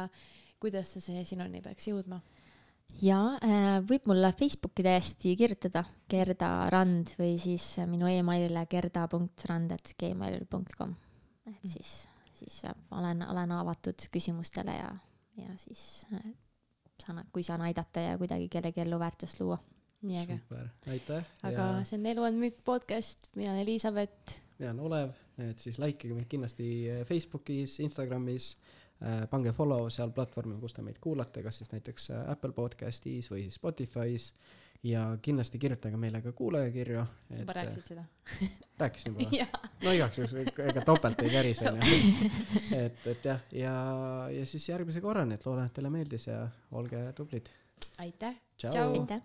[0.63, 2.19] kuidas see sinuni peaks jõudma?
[3.03, 10.91] ja äh, võib mulle Facebooki täiesti kirjutada Gerda Rand või siis minu emailile gerda.rand.gmail.com
[11.47, 12.16] et mm.
[12.37, 14.91] Siis olen, olen avatud küsimustele ja,
[15.41, 16.27] ja siis äh,
[17.05, 19.59] saan, kui saan aidata ja kuidagi kellegi ellu väärtust luua.
[20.07, 20.39] nii äge.
[20.39, 21.29] super, aitäh.
[21.43, 21.85] aga ja...
[21.85, 24.41] see on Elu on müük podcast, mina olen Elizabeth.
[24.59, 25.15] mina olen Olev,
[25.51, 26.69] et siis likeige meid kindlasti
[27.09, 28.51] Facebookis, Instagramis
[29.03, 33.31] äh,, pange follow seal platvormil, kus te meid kuulate, kas siis näiteks äh, Apple podcastis
[33.33, 34.31] või siis Spotify's
[34.83, 37.05] ja kindlasti kirjutage meile ka kuulajakirju.
[37.39, 38.05] juba rääkisid seda
[38.83, 39.47] rääkisin juba või?
[39.85, 42.33] no igaks juhuks, ega topelt ei kärise onju.
[42.81, 43.77] et, et jah, ja,
[44.33, 46.43] ja siis järgmise korrani, et loodan, et teile meeldis ja
[46.73, 47.51] olge tublid.
[47.99, 48.37] aitäh.
[48.73, 49.25] aitäh.